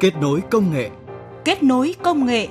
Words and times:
Kết 0.00 0.12
nối 0.20 0.42
công 0.50 0.72
nghệ. 0.72 0.90
Kết 1.44 1.62
nối 1.62 1.94
công 2.02 2.26
nghệ. 2.26 2.48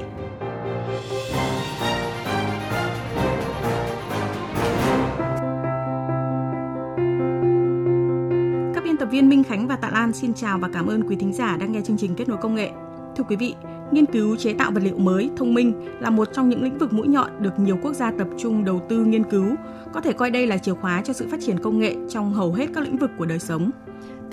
Các 8.75 8.83
biên 8.83 8.97
tập 8.99 9.07
viên 9.11 9.29
Minh 9.29 9.43
Khánh 9.43 9.67
và 9.67 9.75
Tạ 9.75 9.89
Lan 9.93 10.13
xin 10.13 10.33
chào 10.33 10.57
và 10.57 10.69
cảm 10.73 10.87
ơn 10.87 11.07
quý 11.07 11.15
thính 11.15 11.33
giả 11.33 11.57
đang 11.57 11.71
nghe 11.71 11.81
chương 11.81 11.97
trình 11.97 12.15
Kết 12.15 12.29
nối 12.29 12.37
công 12.41 12.55
nghệ. 12.55 12.71
Thưa 13.15 13.23
quý 13.23 13.35
vị, 13.35 13.55
nghiên 13.91 14.05
cứu 14.05 14.35
chế 14.35 14.53
tạo 14.53 14.71
vật 14.71 14.83
liệu 14.83 14.97
mới, 14.97 15.29
thông 15.37 15.53
minh 15.53 15.73
là 15.99 16.09
một 16.09 16.27
trong 16.33 16.49
những 16.49 16.63
lĩnh 16.63 16.77
vực 16.77 16.93
mũi 16.93 17.07
nhọn 17.07 17.29
được 17.39 17.59
nhiều 17.59 17.77
quốc 17.81 17.93
gia 17.93 18.11
tập 18.11 18.27
trung 18.37 18.65
đầu 18.65 18.81
tư 18.89 19.05
nghiên 19.05 19.23
cứu, 19.23 19.45
có 19.93 20.01
thể 20.01 20.13
coi 20.13 20.31
đây 20.31 20.47
là 20.47 20.57
chìa 20.57 20.73
khóa 20.73 21.01
cho 21.05 21.13
sự 21.13 21.27
phát 21.31 21.41
triển 21.41 21.59
công 21.59 21.79
nghệ 21.79 21.95
trong 22.09 22.33
hầu 22.33 22.53
hết 22.53 22.69
các 22.73 22.83
lĩnh 22.83 22.97
vực 22.97 23.11
của 23.17 23.25
đời 23.25 23.39
sống. 23.39 23.71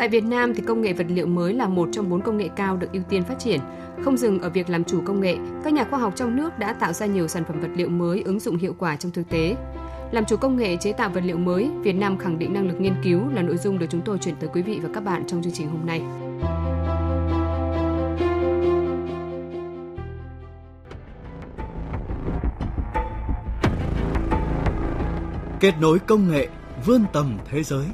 Tại 0.00 0.08
Việt 0.08 0.24
Nam 0.24 0.54
thì 0.54 0.62
công 0.62 0.80
nghệ 0.80 0.92
vật 0.92 1.06
liệu 1.08 1.26
mới 1.26 1.54
là 1.54 1.68
một 1.68 1.88
trong 1.92 2.10
bốn 2.10 2.20
công 2.20 2.36
nghệ 2.36 2.48
cao 2.56 2.76
được 2.76 2.92
ưu 2.92 3.02
tiên 3.02 3.22
phát 3.22 3.38
triển. 3.38 3.60
Không 4.04 4.16
dừng 4.16 4.38
ở 4.38 4.50
việc 4.50 4.70
làm 4.70 4.84
chủ 4.84 5.02
công 5.04 5.20
nghệ, 5.20 5.36
các 5.64 5.72
nhà 5.72 5.84
khoa 5.90 5.98
học 5.98 6.12
trong 6.16 6.36
nước 6.36 6.58
đã 6.58 6.72
tạo 6.72 6.92
ra 6.92 7.06
nhiều 7.06 7.28
sản 7.28 7.44
phẩm 7.44 7.60
vật 7.60 7.68
liệu 7.74 7.88
mới 7.88 8.22
ứng 8.22 8.40
dụng 8.40 8.56
hiệu 8.56 8.74
quả 8.78 8.96
trong 8.96 9.12
thực 9.12 9.28
tế. 9.28 9.56
Làm 10.10 10.24
chủ 10.24 10.36
công 10.36 10.56
nghệ 10.56 10.76
chế 10.76 10.92
tạo 10.92 11.10
vật 11.10 11.20
liệu 11.24 11.36
mới, 11.36 11.70
Việt 11.82 11.92
Nam 11.92 12.18
khẳng 12.18 12.38
định 12.38 12.52
năng 12.52 12.68
lực 12.68 12.80
nghiên 12.80 12.94
cứu 13.02 13.20
là 13.34 13.42
nội 13.42 13.56
dung 13.56 13.78
được 13.78 13.86
chúng 13.90 14.00
tôi 14.00 14.18
chuyển 14.18 14.34
tới 14.40 14.50
quý 14.52 14.62
vị 14.62 14.80
và 14.82 14.88
các 14.94 15.00
bạn 15.00 15.22
trong 15.26 15.42
chương 15.42 15.52
trình 15.52 15.68
hôm 15.68 15.86
nay. 15.86 16.02
Kết 25.60 25.74
nối 25.80 25.98
công 25.98 26.30
nghệ 26.30 26.48
vươn 26.86 27.04
tầm 27.12 27.38
thế 27.50 27.62
giới. 27.62 27.86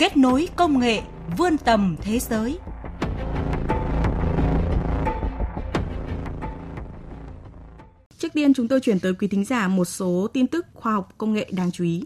Kết 0.00 0.16
nối 0.16 0.48
công 0.56 0.78
nghệ 0.78 1.02
vươn 1.36 1.58
tầm 1.58 1.96
thế 2.02 2.18
giới. 2.18 2.58
Trước 8.18 8.32
tiên, 8.32 8.54
chúng 8.54 8.68
tôi 8.68 8.80
chuyển 8.80 9.00
tới 9.00 9.14
quý 9.14 9.28
thính 9.28 9.44
giả 9.44 9.68
một 9.68 9.84
số 9.84 10.26
tin 10.32 10.46
tức 10.46 10.66
khoa 10.74 10.92
học 10.92 11.14
công 11.18 11.32
nghệ 11.32 11.50
đáng 11.52 11.70
chú 11.72 11.84
ý. 11.84 12.04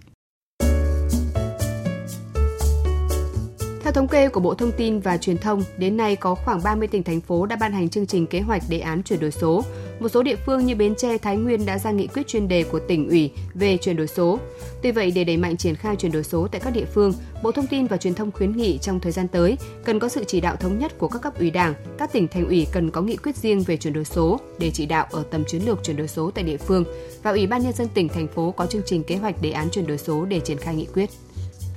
Theo 3.84 3.92
thống 3.92 4.08
kê 4.08 4.28
của 4.28 4.40
Bộ 4.40 4.54
Thông 4.54 4.72
tin 4.72 5.00
và 5.00 5.16
Truyền 5.16 5.38
thông, 5.38 5.62
đến 5.78 5.96
nay 5.96 6.16
có 6.16 6.34
khoảng 6.34 6.60
30 6.64 6.88
tỉnh 6.88 7.02
thành 7.02 7.20
phố 7.20 7.46
đã 7.46 7.56
ban 7.56 7.72
hành 7.72 7.88
chương 7.88 8.06
trình 8.06 8.26
kế 8.26 8.40
hoạch 8.40 8.62
đề 8.68 8.78
án 8.78 9.02
chuyển 9.02 9.20
đổi 9.20 9.30
số. 9.30 9.62
Một 10.00 10.08
số 10.08 10.22
địa 10.22 10.36
phương 10.36 10.66
như 10.66 10.74
Bến 10.74 10.94
Tre, 10.94 11.18
Thái 11.18 11.36
Nguyên 11.36 11.66
đã 11.66 11.78
ra 11.78 11.90
nghị 11.90 12.06
quyết 12.06 12.26
chuyên 12.26 12.48
đề 12.48 12.64
của 12.64 12.78
tỉnh 12.88 13.08
ủy 13.08 13.30
về 13.54 13.76
chuyển 13.76 13.96
đổi 13.96 14.06
số. 14.06 14.38
Tuy 14.82 14.92
vậy, 14.92 15.10
để 15.10 15.24
đẩy 15.24 15.36
mạnh 15.36 15.56
triển 15.56 15.74
khai 15.74 15.96
chuyển 15.96 16.12
đổi 16.12 16.24
số 16.24 16.48
tại 16.52 16.60
các 16.64 16.70
địa 16.70 16.84
phương, 16.84 17.12
Bộ 17.42 17.52
Thông 17.52 17.66
tin 17.66 17.86
và 17.86 17.96
Truyền 17.96 18.14
thông 18.14 18.30
khuyến 18.32 18.56
nghị 18.56 18.78
trong 18.78 19.00
thời 19.00 19.12
gian 19.12 19.28
tới 19.28 19.56
cần 19.84 19.98
có 19.98 20.08
sự 20.08 20.24
chỉ 20.26 20.40
đạo 20.40 20.56
thống 20.56 20.78
nhất 20.78 20.98
của 20.98 21.08
các 21.08 21.22
cấp 21.22 21.38
ủy 21.38 21.50
Đảng, 21.50 21.74
các 21.98 22.12
tỉnh 22.12 22.28
thành 22.28 22.46
ủy 22.46 22.66
cần 22.72 22.90
có 22.90 23.00
nghị 23.00 23.16
quyết 23.16 23.36
riêng 23.36 23.62
về 23.62 23.76
chuyển 23.76 23.94
đổi 23.94 24.04
số 24.04 24.40
để 24.58 24.70
chỉ 24.70 24.86
đạo 24.86 25.06
ở 25.10 25.24
tầm 25.30 25.44
chiến 25.44 25.62
lược 25.66 25.84
chuyển 25.84 25.96
đổi 25.96 26.08
số 26.08 26.30
tại 26.30 26.44
địa 26.44 26.56
phương 26.56 26.84
và 27.22 27.30
Ủy 27.30 27.46
ban 27.46 27.62
nhân 27.62 27.72
dân 27.72 27.88
tỉnh 27.94 28.08
thành 28.08 28.28
phố 28.28 28.54
có 28.56 28.66
chương 28.66 28.82
trình 28.86 29.04
kế 29.04 29.16
hoạch 29.16 29.42
đề 29.42 29.50
án 29.50 29.70
chuyển 29.70 29.86
đổi 29.86 29.98
số 29.98 30.24
để 30.24 30.40
triển 30.40 30.58
khai 30.58 30.74
nghị 30.74 30.86
quyết. 30.94 31.10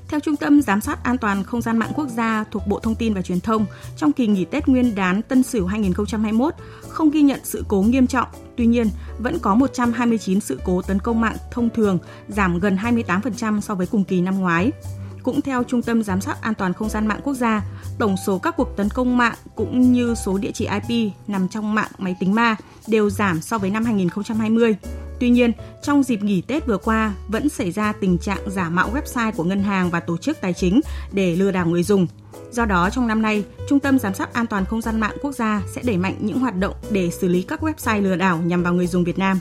Theo 0.10 0.20
Trung 0.20 0.36
tâm 0.36 0.62
Giám 0.62 0.82
sát 0.82 1.04
An 1.04 1.18
toàn 1.18 1.44
Không 1.44 1.62
gian 1.62 1.78
mạng 1.78 1.92
quốc 1.96 2.08
gia 2.08 2.44
thuộc 2.52 2.68
Bộ 2.68 2.80
Thông 2.80 2.96
tin 2.96 3.14
và 3.14 3.22
Truyền 3.22 3.40
thông, 3.40 3.66
trong 3.98 4.12
kỳ 4.12 4.28
nghỉ 4.28 4.46
Tết 4.46 4.68
Nguyên 4.68 4.96
đán 4.96 5.22
Tân 5.22 5.44
Sửu 5.44 5.68
2021 5.68 6.54
không 6.90 7.10
ghi 7.10 7.22
nhận 7.22 7.40
sự 7.44 7.66
cố 7.68 7.82
nghiêm 7.82 8.08
trọng. 8.08 8.28
Tuy 8.58 8.66
nhiên, 8.66 8.90
vẫn 9.18 9.40
có 9.40 9.56
129 9.56 10.40
sự 10.40 10.60
cố 10.66 10.82
tấn 10.82 11.00
công 11.00 11.22
mạng 11.22 11.36
thông 11.52 11.70
thường, 11.70 12.00
giảm 12.28 12.60
gần 12.60 12.76
28% 12.76 13.62
so 13.62 13.76
với 13.76 13.88
cùng 13.88 14.04
kỳ 14.04 14.22
năm 14.22 14.40
ngoái. 14.40 14.72
Cũng 15.24 15.42
theo 15.42 15.64
Trung 15.64 15.82
tâm 15.82 16.04
Giám 16.04 16.22
sát 16.22 16.42
An 16.42 16.54
toàn 16.54 16.74
Không 16.74 16.90
gian 16.90 17.08
mạng 17.08 17.22
quốc 17.24 17.34
gia, 17.34 17.64
tổng 18.00 18.16
số 18.26 18.40
các 18.40 18.56
cuộc 18.58 18.78
tấn 18.78 18.90
công 18.90 19.18
mạng 19.18 19.36
cũng 19.56 19.92
như 19.92 20.16
số 20.16 20.38
địa 20.38 20.52
chỉ 20.54 20.68
IP 20.88 21.14
nằm 21.28 21.48
trong 21.48 21.76
mạng 21.76 21.92
máy 21.98 22.16
tính 22.20 22.36
ma 22.36 22.56
đều 22.88 23.10
giảm 23.10 23.42
so 23.42 23.58
với 23.58 23.70
năm 23.70 23.86
2020. 23.86 24.76
Tuy 25.20 25.30
nhiên, 25.30 25.52
trong 25.82 26.04
dịp 26.04 26.24
nghỉ 26.24 26.42
Tết 26.42 26.66
vừa 26.66 26.78
qua 26.78 27.14
vẫn 27.28 27.50
xảy 27.50 27.72
ra 27.72 27.94
tình 27.94 28.18
trạng 28.18 28.50
giả 28.50 28.70
mạo 28.70 28.92
website 28.94 29.32
của 29.32 29.44
ngân 29.44 29.64
hàng 29.64 29.90
và 29.90 30.00
tổ 30.00 30.18
chức 30.18 30.42
tài 30.42 30.54
chính 30.54 30.82
để 31.12 31.36
lừa 31.36 31.52
đảo 31.52 31.68
người 31.68 31.84
dùng. 31.84 32.08
Do 32.52 32.66
đó, 32.66 32.90
trong 32.90 33.08
năm 33.08 33.22
nay, 33.22 33.44
Trung 33.70 33.80
tâm 33.80 34.00
Giám 34.00 34.14
sát 34.14 34.34
An 34.34 34.48
toàn 34.48 34.66
Không 34.66 34.82
gian 34.82 35.00
mạng 35.00 35.18
quốc 35.22 35.32
gia 35.32 35.62
sẽ 35.68 35.82
đẩy 35.86 35.98
mạnh 35.98 36.16
những 36.20 36.40
hoạt 36.40 36.58
động 36.58 36.76
để 36.92 37.10
xử 37.12 37.28
lý 37.28 37.42
các 37.42 37.64
website 37.64 38.02
lừa 38.02 38.16
đảo 38.16 38.38
nhằm 38.38 38.64
vào 38.64 38.74
người 38.74 38.88
dùng 38.88 39.04
Việt 39.04 39.20
Nam. 39.20 39.40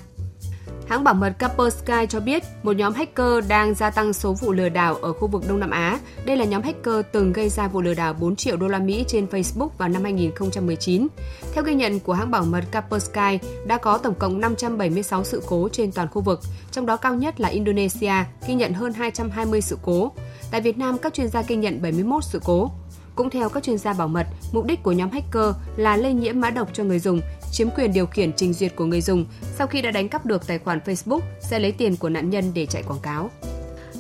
Hãng 0.89 1.05
bảo 1.05 1.15
mật 1.15 1.33
Kaspersky 1.39 2.07
cho 2.09 2.21
biết 2.21 2.43
một 2.63 2.77
nhóm 2.77 2.93
hacker 2.93 3.49
đang 3.49 3.75
gia 3.75 3.91
tăng 3.91 4.13
số 4.13 4.33
vụ 4.33 4.53
lừa 4.53 4.69
đảo 4.69 4.95
ở 4.95 5.13
khu 5.13 5.29
vực 5.29 5.43
Đông 5.49 5.61
Nam 5.61 5.71
Á. 5.71 5.99
Đây 6.25 6.37
là 6.37 6.45
nhóm 6.45 6.63
hacker 6.63 6.95
từng 7.13 7.33
gây 7.33 7.49
ra 7.49 7.69
vụ 7.69 7.81
lừa 7.81 7.95
đảo 7.95 8.15
4 8.15 8.37
triệu 8.37 8.57
đô 8.57 8.69
la 8.69 8.79
Mỹ 8.79 9.05
trên 9.09 9.27
Facebook 9.27 9.69
vào 9.79 9.89
năm 9.89 10.03
2019. 10.03 11.07
Theo 11.55 11.65
ghi 11.65 11.75
nhận 11.75 12.01
của 12.01 12.13
hãng 12.13 12.31
bảo 12.31 12.45
mật 12.45 12.65
Kaspersky, 12.71 13.39
đã 13.67 13.79
có 13.79 13.99
tổng 13.99 14.15
cộng 14.15 14.41
576 14.41 15.25
sự 15.25 15.43
cố 15.47 15.69
trên 15.73 15.93
toàn 15.93 16.09
khu 16.09 16.23
vực, 16.23 16.41
trong 16.73 16.87
đó 16.87 16.97
cao 16.97 17.15
nhất 17.15 17.41
là 17.41 17.49
Indonesia, 17.49 18.13
ghi 18.47 18.55
nhận 18.55 18.73
hơn 18.73 18.93
220 18.93 19.61
sự 19.61 19.79
cố. 19.83 20.13
Tại 20.51 20.61
Việt 20.61 20.79
Nam, 20.79 20.99
các 20.99 21.15
chuyên 21.15 21.29
gia 21.29 21.43
ghi 21.43 21.57
nhận 21.57 21.83
71 21.83 22.25
sự 22.25 22.41
cố. 22.45 22.71
Cũng 23.17 23.31
theo 23.31 23.49
các 23.49 23.63
chuyên 23.63 23.79
gia 23.79 23.93
bảo 23.93 24.09
mật, 24.09 24.27
mục 24.53 24.65
đích 24.65 24.83
của 24.83 24.93
nhóm 24.93 25.11
hacker 25.11 25.55
là 25.77 25.97
lây 25.97 26.15
nhiễm 26.15 26.41
mã 26.41 26.51
độc 26.51 26.69
cho 26.73 26.85
người 26.85 26.99
dùng, 26.99 27.21
chiếm 27.51 27.69
quyền 27.71 27.93
điều 27.93 28.07
khiển 28.07 28.33
trình 28.33 28.53
duyệt 28.53 28.77
của 28.77 28.85
người 28.85 29.01
dùng. 29.01 29.25
Sau 29.59 29.67
khi 29.67 29.83
đã 29.83 29.91
đánh 29.91 30.09
cắp 30.09 30.27
được 30.27 30.47
tài 30.47 30.59
khoản 30.59 30.79
Facebook, 30.85 31.21
sẽ 31.41 31.59
lấy 31.59 31.73
tiền 31.73 31.97
của 31.97 32.09
nạn 32.09 32.31
nhân 32.31 32.45
để 32.55 32.67
chạy 32.67 32.83
quảng 32.83 33.01
cáo. 33.03 33.31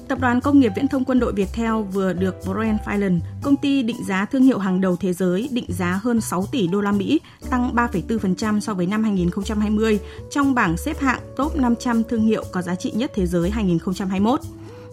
Tập 0.08 0.18
đoàn 0.20 0.40
Công 0.40 0.60
nghiệp 0.60 0.72
Viễn 0.76 0.88
thông 0.88 1.04
Quân 1.04 1.18
đội 1.18 1.32
Viettel 1.32 1.82
vừa 1.92 2.12
được 2.12 2.34
Brand 2.44 2.80
Finland 2.84 3.20
công 3.42 3.56
ty 3.56 3.82
định 3.82 4.04
giá 4.06 4.24
thương 4.24 4.42
hiệu 4.42 4.58
hàng 4.58 4.80
đầu 4.80 4.96
thế 4.96 5.12
giới, 5.12 5.48
định 5.52 5.66
giá 5.68 6.00
hơn 6.02 6.20
6 6.20 6.46
tỷ 6.52 6.66
đô 6.66 6.80
la 6.80 6.92
Mỹ, 6.92 7.20
tăng 7.50 7.74
3,4% 7.74 8.60
so 8.60 8.74
với 8.74 8.86
năm 8.86 9.02
2020 9.02 9.98
trong 10.30 10.54
bảng 10.54 10.76
xếp 10.76 10.98
hạng 10.98 11.20
top 11.36 11.56
500 11.56 12.02
thương 12.04 12.22
hiệu 12.22 12.44
có 12.52 12.62
giá 12.62 12.74
trị 12.74 12.90
nhất 12.90 13.12
thế 13.14 13.26
giới 13.26 13.50
2021. 13.50 14.40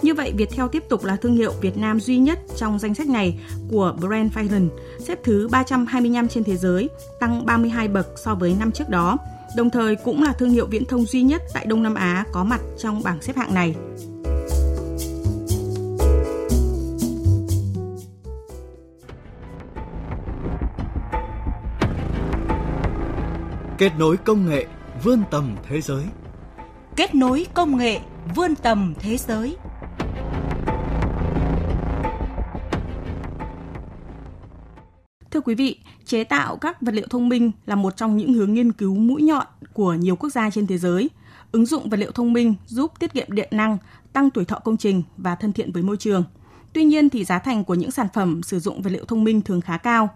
Như 0.03 0.13
vậy, 0.13 0.33
Viettel 0.37 0.65
tiếp 0.71 0.83
tục 0.89 1.03
là 1.03 1.15
thương 1.15 1.35
hiệu 1.35 1.53
Việt 1.61 1.77
Nam 1.77 1.99
duy 1.99 2.17
nhất 2.17 2.39
trong 2.55 2.79
danh 2.79 2.95
sách 2.95 3.09
này 3.09 3.39
của 3.71 3.95
Brand 4.01 4.33
Finance, 4.33 4.69
xếp 4.99 5.19
thứ 5.23 5.47
325 5.51 6.27
trên 6.27 6.43
thế 6.43 6.57
giới, 6.57 6.89
tăng 7.19 7.45
32 7.45 7.87
bậc 7.87 8.07
so 8.23 8.35
với 8.35 8.55
năm 8.59 8.71
trước 8.71 8.89
đó. 8.89 9.17
Đồng 9.55 9.69
thời 9.69 9.95
cũng 9.95 10.23
là 10.23 10.33
thương 10.33 10.49
hiệu 10.49 10.65
viễn 10.65 10.85
thông 10.85 11.05
duy 11.05 11.21
nhất 11.21 11.41
tại 11.53 11.65
Đông 11.65 11.83
Nam 11.83 11.95
Á 11.95 12.25
có 12.31 12.43
mặt 12.43 12.61
trong 12.77 13.03
bảng 13.03 13.21
xếp 13.21 13.37
hạng 13.37 13.53
này. 13.53 13.75
Kết 23.77 23.91
nối 23.99 24.17
công 24.17 24.49
nghệ 24.49 24.65
vươn 25.03 25.23
tầm 25.31 25.55
thế 25.69 25.81
giới. 25.81 26.03
Kết 26.95 27.15
nối 27.15 27.45
công 27.53 27.77
nghệ 27.77 27.99
vươn 28.35 28.55
tầm 28.55 28.93
thế 28.99 29.17
giới. 29.17 29.57
Quý 35.45 35.55
vị, 35.55 35.77
chế 36.05 36.23
tạo 36.23 36.57
các 36.57 36.81
vật 36.81 36.95
liệu 36.95 37.07
thông 37.09 37.29
minh 37.29 37.51
là 37.65 37.75
một 37.75 37.97
trong 37.97 38.17
những 38.17 38.33
hướng 38.33 38.53
nghiên 38.53 38.71
cứu 38.71 38.95
mũi 38.95 39.21
nhọn 39.21 39.47
của 39.73 39.93
nhiều 39.93 40.15
quốc 40.15 40.29
gia 40.29 40.49
trên 40.49 40.67
thế 40.67 40.77
giới. 40.77 41.09
Ứng 41.51 41.65
dụng 41.65 41.89
vật 41.89 41.97
liệu 41.97 42.11
thông 42.11 42.33
minh 42.33 42.55
giúp 42.67 42.91
tiết 42.99 43.13
kiệm 43.13 43.31
điện 43.31 43.47
năng, 43.51 43.77
tăng 44.13 44.29
tuổi 44.29 44.45
thọ 44.45 44.59
công 44.59 44.77
trình 44.77 45.03
và 45.17 45.35
thân 45.35 45.53
thiện 45.53 45.71
với 45.71 45.83
môi 45.83 45.97
trường. 45.97 46.23
Tuy 46.73 46.83
nhiên 46.83 47.09
thì 47.09 47.23
giá 47.23 47.39
thành 47.39 47.63
của 47.63 47.73
những 47.73 47.91
sản 47.91 48.07
phẩm 48.13 48.43
sử 48.43 48.59
dụng 48.59 48.81
vật 48.81 48.89
liệu 48.89 49.05
thông 49.05 49.23
minh 49.23 49.41
thường 49.41 49.61
khá 49.61 49.77
cao. 49.77 50.09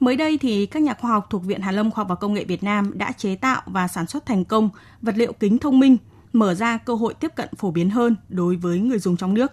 Mới 0.00 0.16
đây 0.16 0.38
thì 0.38 0.66
các 0.66 0.82
nhà 0.82 0.94
khoa 0.94 1.10
học 1.10 1.26
thuộc 1.30 1.44
Viện 1.44 1.60
Hàn 1.60 1.74
Lâm 1.74 1.90
Khoa 1.90 2.02
học 2.02 2.08
và 2.08 2.14
Công 2.14 2.34
nghệ 2.34 2.44
Việt 2.44 2.62
Nam 2.62 2.98
đã 2.98 3.12
chế 3.12 3.34
tạo 3.34 3.62
và 3.66 3.88
sản 3.88 4.06
xuất 4.06 4.26
thành 4.26 4.44
công 4.44 4.70
vật 5.02 5.14
liệu 5.16 5.32
kính 5.32 5.58
thông 5.58 5.80
minh, 5.80 5.96
mở 6.32 6.54
ra 6.54 6.76
cơ 6.76 6.94
hội 6.94 7.14
tiếp 7.14 7.32
cận 7.36 7.48
phổ 7.56 7.70
biến 7.70 7.90
hơn 7.90 8.16
đối 8.28 8.56
với 8.56 8.78
người 8.78 8.98
dùng 8.98 9.16
trong 9.16 9.34
nước. 9.34 9.52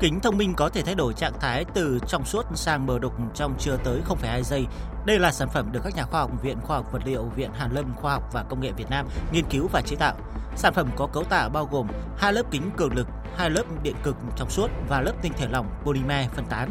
Kính 0.00 0.20
thông 0.20 0.38
minh 0.38 0.54
có 0.56 0.68
thể 0.68 0.82
thay 0.82 0.94
đổi 0.94 1.14
trạng 1.14 1.40
thái 1.40 1.64
từ 1.74 1.98
trong 2.06 2.24
suốt 2.24 2.46
sang 2.54 2.86
mờ 2.86 2.98
đục 2.98 3.12
trong 3.34 3.54
chưa 3.58 3.76
tới 3.76 4.00
0,2 4.08 4.42
giây. 4.42 4.66
Đây 5.06 5.18
là 5.18 5.32
sản 5.32 5.48
phẩm 5.48 5.72
được 5.72 5.80
các 5.84 5.96
nhà 5.96 6.04
khoa 6.04 6.20
học 6.20 6.30
Viện 6.42 6.58
Khoa 6.62 6.76
học 6.76 6.92
Vật 6.92 7.02
liệu, 7.04 7.24
Viện 7.36 7.50
Hàn 7.52 7.72
Lâm 7.72 7.94
Khoa 7.94 8.12
học 8.12 8.22
và 8.32 8.42
Công 8.42 8.60
nghệ 8.60 8.72
Việt 8.76 8.90
Nam 8.90 9.06
nghiên 9.32 9.44
cứu 9.50 9.68
và 9.72 9.80
chế 9.80 9.96
tạo. 9.96 10.14
Sản 10.56 10.74
phẩm 10.74 10.88
có 10.96 11.06
cấu 11.06 11.24
tạo 11.24 11.48
bao 11.48 11.68
gồm 11.70 11.86
hai 12.18 12.32
lớp 12.32 12.42
kính 12.50 12.70
cường 12.76 12.94
lực, 12.94 13.06
hai 13.36 13.50
lớp 13.50 13.64
điện 13.82 13.94
cực 14.02 14.16
trong 14.36 14.50
suốt 14.50 14.70
và 14.88 15.00
lớp 15.00 15.12
tinh 15.22 15.32
thể 15.36 15.48
lỏng 15.48 15.66
polymer 15.84 16.30
phân 16.30 16.44
tán. 16.44 16.70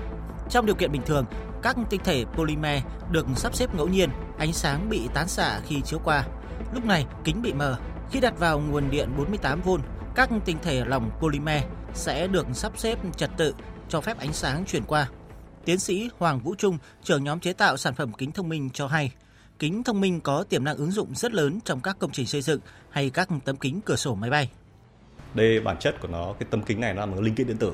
Trong 0.49 0.65
điều 0.65 0.75
kiện 0.75 0.91
bình 0.91 1.01
thường, 1.05 1.25
các 1.61 1.75
tinh 1.89 2.01
thể 2.03 2.25
polymer 2.35 2.83
được 3.11 3.25
sắp 3.35 3.55
xếp 3.55 3.75
ngẫu 3.75 3.87
nhiên, 3.87 4.09
ánh 4.37 4.53
sáng 4.53 4.89
bị 4.89 5.09
tán 5.13 5.27
xạ 5.27 5.59
khi 5.65 5.81
chiếu 5.81 5.99
qua. 6.03 6.23
Lúc 6.73 6.85
này, 6.85 7.05
kính 7.23 7.41
bị 7.41 7.53
mờ. 7.53 7.77
Khi 8.11 8.19
đặt 8.19 8.39
vào 8.39 8.59
nguồn 8.59 8.89
điện 8.89 9.09
48V, 9.17 9.79
các 10.15 10.29
tinh 10.45 10.57
thể 10.61 10.85
lỏng 10.85 11.11
polymer 11.19 11.63
sẽ 11.93 12.27
được 12.27 12.47
sắp 12.53 12.71
xếp 12.77 12.99
trật 13.17 13.29
tự 13.37 13.55
cho 13.89 14.01
phép 14.01 14.17
ánh 14.19 14.33
sáng 14.33 14.65
chuyển 14.65 14.83
qua. 14.83 15.09
Tiến 15.65 15.79
sĩ 15.79 16.09
Hoàng 16.17 16.39
Vũ 16.39 16.55
Trung, 16.57 16.77
trưởng 17.03 17.23
nhóm 17.23 17.39
chế 17.39 17.53
tạo 17.53 17.77
sản 17.77 17.95
phẩm 17.95 18.13
kính 18.13 18.31
thông 18.31 18.49
minh 18.49 18.69
cho 18.73 18.87
hay, 18.87 19.11
kính 19.59 19.83
thông 19.83 20.01
minh 20.01 20.21
có 20.21 20.43
tiềm 20.43 20.63
năng 20.63 20.77
ứng 20.77 20.91
dụng 20.91 21.15
rất 21.15 21.33
lớn 21.33 21.59
trong 21.65 21.81
các 21.81 21.99
công 21.99 22.11
trình 22.11 22.25
xây 22.25 22.41
dựng 22.41 22.59
hay 22.89 23.09
các 23.09 23.29
tấm 23.45 23.57
kính 23.57 23.81
cửa 23.85 23.95
sổ 23.95 24.15
máy 24.15 24.29
bay. 24.29 24.49
Đây 25.33 25.59
bản 25.59 25.77
chất 25.79 25.95
của 26.01 26.07
nó, 26.07 26.33
cái 26.39 26.47
tấm 26.51 26.63
kính 26.63 26.79
này 26.79 26.93
nó 26.93 26.99
là 26.99 27.05
một 27.05 27.21
linh 27.21 27.35
kiện 27.35 27.47
điện 27.47 27.57
tử. 27.57 27.73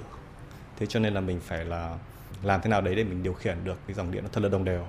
Thế 0.78 0.86
cho 0.86 1.00
nên 1.00 1.14
là 1.14 1.22
mình 1.22 1.40
phải 1.40 1.66
là 1.66 1.98
làm 2.44 2.62
thế 2.64 2.70
nào 2.70 2.82
đấy 2.82 2.96
để 2.96 3.04
mình 3.04 3.24
điều 3.24 3.34
khiển 3.34 3.58
được 3.64 3.78
cái 3.88 3.96
dòng 3.96 4.12
điện 4.12 4.24
nó 4.24 4.30
thật 4.34 4.44
là 4.44 4.50
đồng 4.50 4.64
đều 4.64 4.86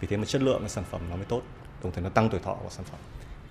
vì 0.00 0.08
thế 0.08 0.16
mà 0.16 0.24
chất 0.24 0.42
lượng 0.42 0.62
của 0.62 0.68
sản 0.68 0.84
phẩm 0.90 1.00
nó 1.10 1.16
mới 1.16 1.24
tốt 1.24 1.42
đồng 1.82 1.92
thời 1.92 2.04
nó 2.04 2.10
tăng 2.10 2.28
tuổi 2.30 2.40
thọ 2.44 2.54
của 2.54 2.70
sản 2.70 2.84
phẩm 2.90 3.00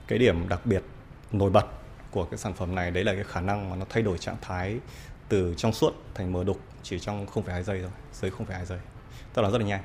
cái 0.08 0.20
điểm 0.20 0.50
đặc 0.50 0.66
biệt 0.66 0.84
nổi 1.32 1.50
bật 1.50 1.66
của 2.12 2.26
cái 2.26 2.38
sản 2.38 2.54
phẩm 2.54 2.76
này 2.76 2.92
đấy 2.92 3.04
là 3.04 3.14
cái 3.14 3.24
khả 3.24 3.42
năng 3.42 3.70
mà 3.70 3.76
nó 3.76 3.86
thay 3.90 4.04
đổi 4.04 4.18
trạng 4.18 4.38
thái 4.42 4.80
từ 5.30 5.54
trong 5.58 5.74
suốt 5.74 5.94
thành 6.16 6.34
mờ 6.34 6.44
đục 6.44 6.62
chỉ 6.84 7.00
trong 7.00 7.26
0,2 7.26 7.64
giây 7.64 7.82
thôi 7.82 7.92
dưới 8.14 8.32
0,2 8.32 8.66
giây 8.66 8.80
tức 9.34 9.42
là 9.42 9.50
rất 9.50 9.58
là 9.58 9.68
nhanh 9.68 9.84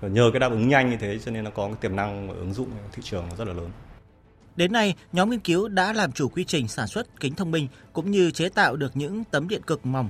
và 0.00 0.08
nhờ 0.08 0.30
cái 0.32 0.40
đáp 0.40 0.48
ứng 0.48 0.68
nhanh 0.68 0.90
như 0.90 0.96
thế 0.96 1.18
cho 1.18 1.30
nên 1.30 1.44
nó 1.44 1.50
có 1.50 1.66
cái 1.66 1.76
tiềm 1.80 1.96
năng 1.96 2.28
ứng 2.28 2.54
dụng 2.54 2.70
thị 2.92 3.02
trường 3.04 3.28
rất 3.38 3.48
là 3.48 3.54
lớn 3.54 3.70
Đến 4.56 4.72
nay, 4.72 4.94
nhóm 5.12 5.30
nghiên 5.30 5.40
cứu 5.40 5.68
đã 5.68 5.92
làm 5.92 6.12
chủ 6.12 6.28
quy 6.28 6.44
trình 6.44 6.68
sản 6.68 6.86
xuất 6.86 7.20
kính 7.20 7.34
thông 7.34 7.50
minh 7.50 7.68
cũng 7.92 8.10
như 8.10 8.30
chế 8.30 8.48
tạo 8.48 8.76
được 8.76 8.96
những 8.96 9.24
tấm 9.24 9.48
điện 9.48 9.62
cực 9.66 9.86
mỏng. 9.86 10.08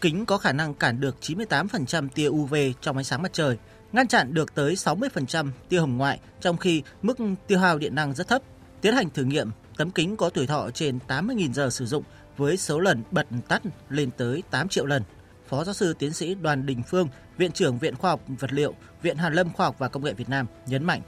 Kính 0.00 0.26
có 0.26 0.38
khả 0.38 0.52
năng 0.52 0.74
cản 0.74 1.00
được 1.00 1.16
98% 1.20 2.08
tia 2.08 2.28
UV 2.28 2.54
trong 2.80 2.96
ánh 2.96 3.04
sáng 3.04 3.22
mặt 3.22 3.32
trời, 3.32 3.56
ngăn 3.92 4.08
chặn 4.08 4.34
được 4.34 4.54
tới 4.54 4.74
60% 4.74 5.50
tia 5.68 5.78
hồng 5.78 5.96
ngoại 5.96 6.20
trong 6.40 6.56
khi 6.56 6.82
mức 7.02 7.18
tiêu 7.46 7.58
hao 7.58 7.78
điện 7.78 7.94
năng 7.94 8.14
rất 8.14 8.28
thấp. 8.28 8.42
Tiến 8.80 8.94
hành 8.94 9.10
thử 9.10 9.24
nghiệm, 9.24 9.50
tấm 9.76 9.90
kính 9.90 10.16
có 10.16 10.30
tuổi 10.30 10.46
thọ 10.46 10.70
trên 10.70 10.98
80.000 11.08 11.52
giờ 11.52 11.70
sử 11.70 11.86
dụng 11.86 12.04
với 12.36 12.56
số 12.56 12.80
lần 12.80 13.02
bật 13.10 13.26
tắt 13.48 13.62
lên 13.88 14.10
tới 14.16 14.42
8 14.50 14.68
triệu 14.68 14.86
lần. 14.86 15.02
Phó 15.48 15.64
giáo 15.64 15.74
sư 15.74 15.94
tiến 15.98 16.12
sĩ 16.12 16.34
Đoàn 16.34 16.66
Đình 16.66 16.82
Phương, 16.90 17.08
Viện 17.38 17.52
trưởng 17.52 17.78
Viện 17.78 17.94
Khoa 17.96 18.10
học 18.10 18.20
Vật 18.38 18.52
liệu, 18.52 18.74
Viện 19.02 19.16
Hàn 19.16 19.34
Lâm 19.34 19.52
Khoa 19.52 19.66
học 19.66 19.76
và 19.78 19.88
Công 19.88 20.04
nghệ 20.04 20.12
Việt 20.12 20.28
Nam 20.28 20.46
nhấn 20.66 20.84
mạnh. 20.84 21.00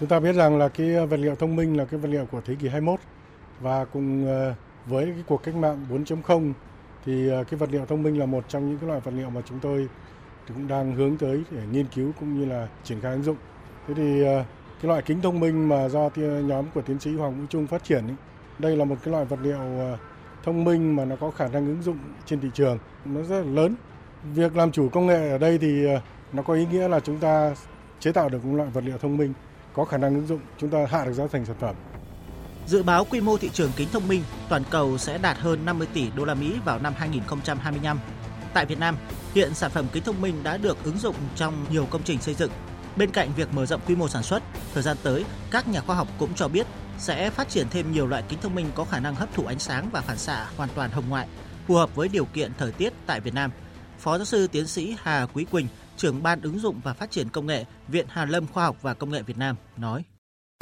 Chúng 0.00 0.08
ta 0.08 0.20
biết 0.20 0.32
rằng 0.32 0.58
là 0.58 0.68
cái 0.68 1.06
vật 1.06 1.16
liệu 1.16 1.34
thông 1.34 1.56
minh 1.56 1.76
là 1.76 1.84
cái 1.84 2.00
vật 2.00 2.08
liệu 2.08 2.26
của 2.26 2.40
thế 2.46 2.54
kỷ 2.54 2.68
21 2.68 3.00
và 3.60 3.84
cùng 3.84 4.26
ờ, 4.26 4.54
với 4.86 5.04
cái 5.04 5.24
cuộc 5.26 5.42
cách 5.42 5.54
mạng 5.54 5.86
4.0 5.90 6.52
thì 7.04 7.28
ờ, 7.28 7.44
cái 7.44 7.58
vật 7.58 7.68
liệu 7.72 7.86
thông 7.86 8.02
minh 8.02 8.18
là 8.18 8.26
một 8.26 8.44
trong 8.48 8.68
những 8.68 8.78
cái 8.78 8.88
loại 8.88 9.00
vật 9.00 9.14
liệu 9.16 9.30
mà 9.30 9.40
chúng 9.48 9.60
tôi 9.60 9.88
cũng 10.48 10.68
đang 10.68 10.94
hướng 10.94 11.16
tới 11.16 11.42
để 11.50 11.62
nghiên 11.72 11.86
cứu 11.86 12.12
cũng 12.20 12.40
như 12.40 12.44
là 12.44 12.68
triển 12.84 13.00
khai 13.00 13.12
ứng 13.12 13.22
dụng. 13.22 13.36
Thế 13.88 13.94
thì 13.94 14.22
ờ, 14.22 14.44
cái 14.82 14.88
loại 14.88 15.02
kính 15.02 15.20
thông 15.22 15.40
minh 15.40 15.68
mà 15.68 15.88
do 15.88 16.10
nhóm 16.16 16.64
của 16.74 16.82
tiến 16.82 17.00
sĩ 17.00 17.16
Hoàng 17.16 17.40
Vũ 17.40 17.46
Trung 17.50 17.66
phát 17.66 17.84
triển 17.84 18.06
ấy, 18.06 18.16
đây 18.58 18.76
là 18.76 18.84
một 18.84 18.96
cái 19.04 19.12
loại 19.12 19.24
vật 19.24 19.38
liệu 19.42 19.58
ờ, 19.58 19.96
thông 20.44 20.64
minh 20.64 20.96
mà 20.96 21.04
nó 21.04 21.16
có 21.16 21.30
khả 21.30 21.48
năng 21.48 21.66
ứng 21.66 21.82
dụng 21.82 21.98
trên 22.26 22.40
thị 22.40 22.48
trường 22.54 22.78
nó 23.04 23.22
rất 23.22 23.40
là 23.40 23.52
lớn. 23.52 23.74
Việc 24.34 24.56
làm 24.56 24.72
chủ 24.72 24.88
công 24.88 25.06
nghệ 25.06 25.30
ở 25.30 25.38
đây 25.38 25.58
thì 25.58 25.86
ờ, 25.86 26.00
nó 26.32 26.42
có 26.42 26.54
ý 26.54 26.66
nghĩa 26.66 26.88
là 26.88 27.00
chúng 27.00 27.18
ta 27.18 27.54
chế 28.00 28.12
tạo 28.12 28.28
được 28.28 28.44
một 28.44 28.56
loại 28.56 28.70
vật 28.70 28.84
liệu 28.84 28.98
thông 28.98 29.16
minh 29.16 29.32
có 29.72 29.84
khả 29.84 29.96
năng 29.96 30.14
ứng 30.14 30.26
dụng, 30.26 30.40
chúng 30.58 30.70
ta 30.70 30.86
hạ 30.90 31.04
được 31.04 31.12
giá 31.12 31.26
thành 31.26 31.44
sản 31.44 31.56
phẩm. 31.60 31.74
Dự 32.66 32.82
báo 32.82 33.04
quy 33.04 33.20
mô 33.20 33.36
thị 33.36 33.50
trường 33.52 33.70
kính 33.76 33.88
thông 33.92 34.08
minh 34.08 34.22
toàn 34.48 34.62
cầu 34.70 34.98
sẽ 34.98 35.18
đạt 35.18 35.38
hơn 35.38 35.64
50 35.64 35.88
tỷ 35.94 36.10
đô 36.16 36.24
la 36.24 36.34
Mỹ 36.34 36.54
vào 36.64 36.78
năm 36.78 36.92
2025. 36.96 37.98
Tại 38.54 38.66
Việt 38.66 38.78
Nam, 38.78 38.96
hiện 39.34 39.54
sản 39.54 39.70
phẩm 39.70 39.86
kính 39.92 40.02
thông 40.02 40.20
minh 40.20 40.34
đã 40.42 40.56
được 40.56 40.84
ứng 40.84 40.98
dụng 40.98 41.16
trong 41.36 41.54
nhiều 41.70 41.86
công 41.90 42.02
trình 42.04 42.18
xây 42.20 42.34
dựng. 42.34 42.50
Bên 42.96 43.10
cạnh 43.10 43.32
việc 43.36 43.54
mở 43.54 43.66
rộng 43.66 43.80
quy 43.86 43.94
mô 43.94 44.08
sản 44.08 44.22
xuất, 44.22 44.42
thời 44.74 44.82
gian 44.82 44.96
tới, 45.02 45.24
các 45.50 45.68
nhà 45.68 45.80
khoa 45.80 45.96
học 45.96 46.08
cũng 46.18 46.34
cho 46.34 46.48
biết 46.48 46.66
sẽ 46.98 47.30
phát 47.30 47.48
triển 47.48 47.66
thêm 47.70 47.92
nhiều 47.92 48.06
loại 48.06 48.22
kính 48.28 48.38
thông 48.42 48.54
minh 48.54 48.66
có 48.74 48.84
khả 48.84 49.00
năng 49.00 49.14
hấp 49.14 49.34
thụ 49.34 49.44
ánh 49.44 49.58
sáng 49.58 49.88
và 49.92 50.00
phản 50.00 50.18
xạ 50.18 50.46
hoàn 50.56 50.68
toàn 50.74 50.90
hồng 50.90 51.08
ngoại, 51.08 51.26
phù 51.66 51.74
hợp 51.74 51.94
với 51.94 52.08
điều 52.08 52.24
kiện 52.24 52.52
thời 52.58 52.72
tiết 52.72 52.92
tại 53.06 53.20
Việt 53.20 53.34
Nam. 53.34 53.50
Phó 53.98 54.18
giáo 54.18 54.24
sư 54.24 54.46
tiến 54.46 54.66
sĩ 54.66 54.96
Hà 55.02 55.26
Quý 55.32 55.44
Quỳnh, 55.44 55.66
trưởng 55.96 56.22
ban 56.22 56.40
ứng 56.40 56.58
dụng 56.58 56.80
và 56.84 56.94
phát 56.94 57.10
triển 57.10 57.28
công 57.28 57.46
nghệ, 57.46 57.64
Viện 57.88 58.06
Hàn 58.08 58.28
Lâm 58.28 58.46
Khoa 58.46 58.64
học 58.64 58.76
và 58.82 58.94
Công 58.94 59.10
nghệ 59.10 59.22
Việt 59.22 59.38
Nam 59.38 59.56
nói. 59.76 60.02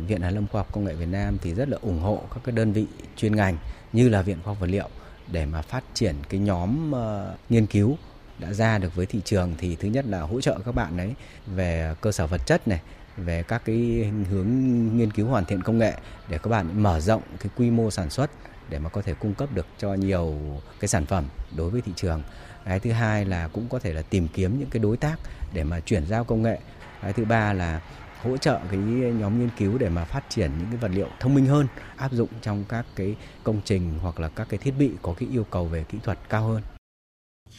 Viện 0.06 0.22
Hàn 0.22 0.34
Lâm 0.34 0.46
Khoa 0.46 0.60
học 0.60 0.72
Công 0.72 0.84
nghệ 0.84 0.94
Việt 0.94 1.08
Nam 1.08 1.38
thì 1.42 1.54
rất 1.54 1.68
là 1.68 1.78
ủng 1.82 2.00
hộ 2.00 2.22
các 2.34 2.40
cái 2.44 2.54
đơn 2.54 2.72
vị 2.72 2.86
chuyên 3.16 3.36
ngành 3.36 3.56
như 3.92 4.08
là 4.08 4.22
Viện 4.22 4.38
Khoa 4.42 4.52
học 4.52 4.60
Vật 4.60 4.70
liệu 4.70 4.88
để 5.32 5.46
mà 5.46 5.62
phát 5.62 5.84
triển 5.94 6.14
cái 6.28 6.40
nhóm 6.40 6.92
uh, 6.92 7.50
nghiên 7.50 7.66
cứu 7.66 7.96
đã 8.40 8.52
ra 8.52 8.78
được 8.78 8.94
với 8.94 9.06
thị 9.06 9.20
trường 9.24 9.54
thì 9.58 9.76
thứ 9.76 9.88
nhất 9.88 10.04
là 10.08 10.20
hỗ 10.20 10.40
trợ 10.40 10.58
các 10.64 10.74
bạn 10.74 10.96
đấy 10.96 11.14
về 11.46 11.94
cơ 12.00 12.12
sở 12.12 12.26
vật 12.26 12.46
chất 12.46 12.68
này, 12.68 12.80
về 13.16 13.42
các 13.42 13.62
cái 13.64 14.10
hướng 14.30 14.48
nghiên 14.96 15.10
cứu 15.10 15.26
hoàn 15.26 15.44
thiện 15.44 15.62
công 15.62 15.78
nghệ 15.78 15.94
để 16.28 16.38
các 16.38 16.48
bạn 16.50 16.82
mở 16.82 17.00
rộng 17.00 17.22
cái 17.40 17.50
quy 17.56 17.70
mô 17.70 17.90
sản 17.90 18.10
xuất 18.10 18.30
để 18.70 18.78
mà 18.78 18.88
có 18.88 19.02
thể 19.02 19.14
cung 19.14 19.34
cấp 19.34 19.48
được 19.54 19.66
cho 19.78 19.94
nhiều 19.94 20.34
cái 20.80 20.88
sản 20.88 21.06
phẩm 21.06 21.24
đối 21.56 21.70
với 21.70 21.80
thị 21.80 21.92
trường 21.96 22.22
cái 22.64 22.80
thứ 22.80 22.92
hai 22.92 23.24
là 23.24 23.48
cũng 23.48 23.68
có 23.68 23.78
thể 23.78 23.92
là 23.92 24.02
tìm 24.02 24.28
kiếm 24.28 24.58
những 24.58 24.70
cái 24.70 24.80
đối 24.80 24.96
tác 24.96 25.16
để 25.52 25.64
mà 25.64 25.80
chuyển 25.80 26.06
giao 26.06 26.24
công 26.24 26.42
nghệ 26.42 26.58
cái 27.02 27.12
thứ 27.12 27.24
ba 27.24 27.52
là 27.52 27.80
hỗ 28.22 28.36
trợ 28.36 28.60
cái 28.70 28.78
nhóm 28.78 29.40
nghiên 29.40 29.50
cứu 29.58 29.78
để 29.78 29.88
mà 29.88 30.04
phát 30.04 30.24
triển 30.28 30.50
những 30.58 30.66
cái 30.66 30.76
vật 30.76 30.90
liệu 30.94 31.08
thông 31.20 31.34
minh 31.34 31.46
hơn, 31.46 31.66
áp 31.96 32.12
dụng 32.12 32.28
trong 32.42 32.64
các 32.68 32.86
cái 32.96 33.16
công 33.44 33.60
trình 33.64 33.98
hoặc 34.02 34.20
là 34.20 34.28
các 34.28 34.48
cái 34.50 34.58
thiết 34.58 34.74
bị 34.78 34.90
có 35.02 35.14
cái 35.18 35.28
yêu 35.32 35.44
cầu 35.44 35.64
về 35.64 35.84
kỹ 35.84 35.98
thuật 36.02 36.18
cao 36.28 36.48
hơn. 36.48 36.62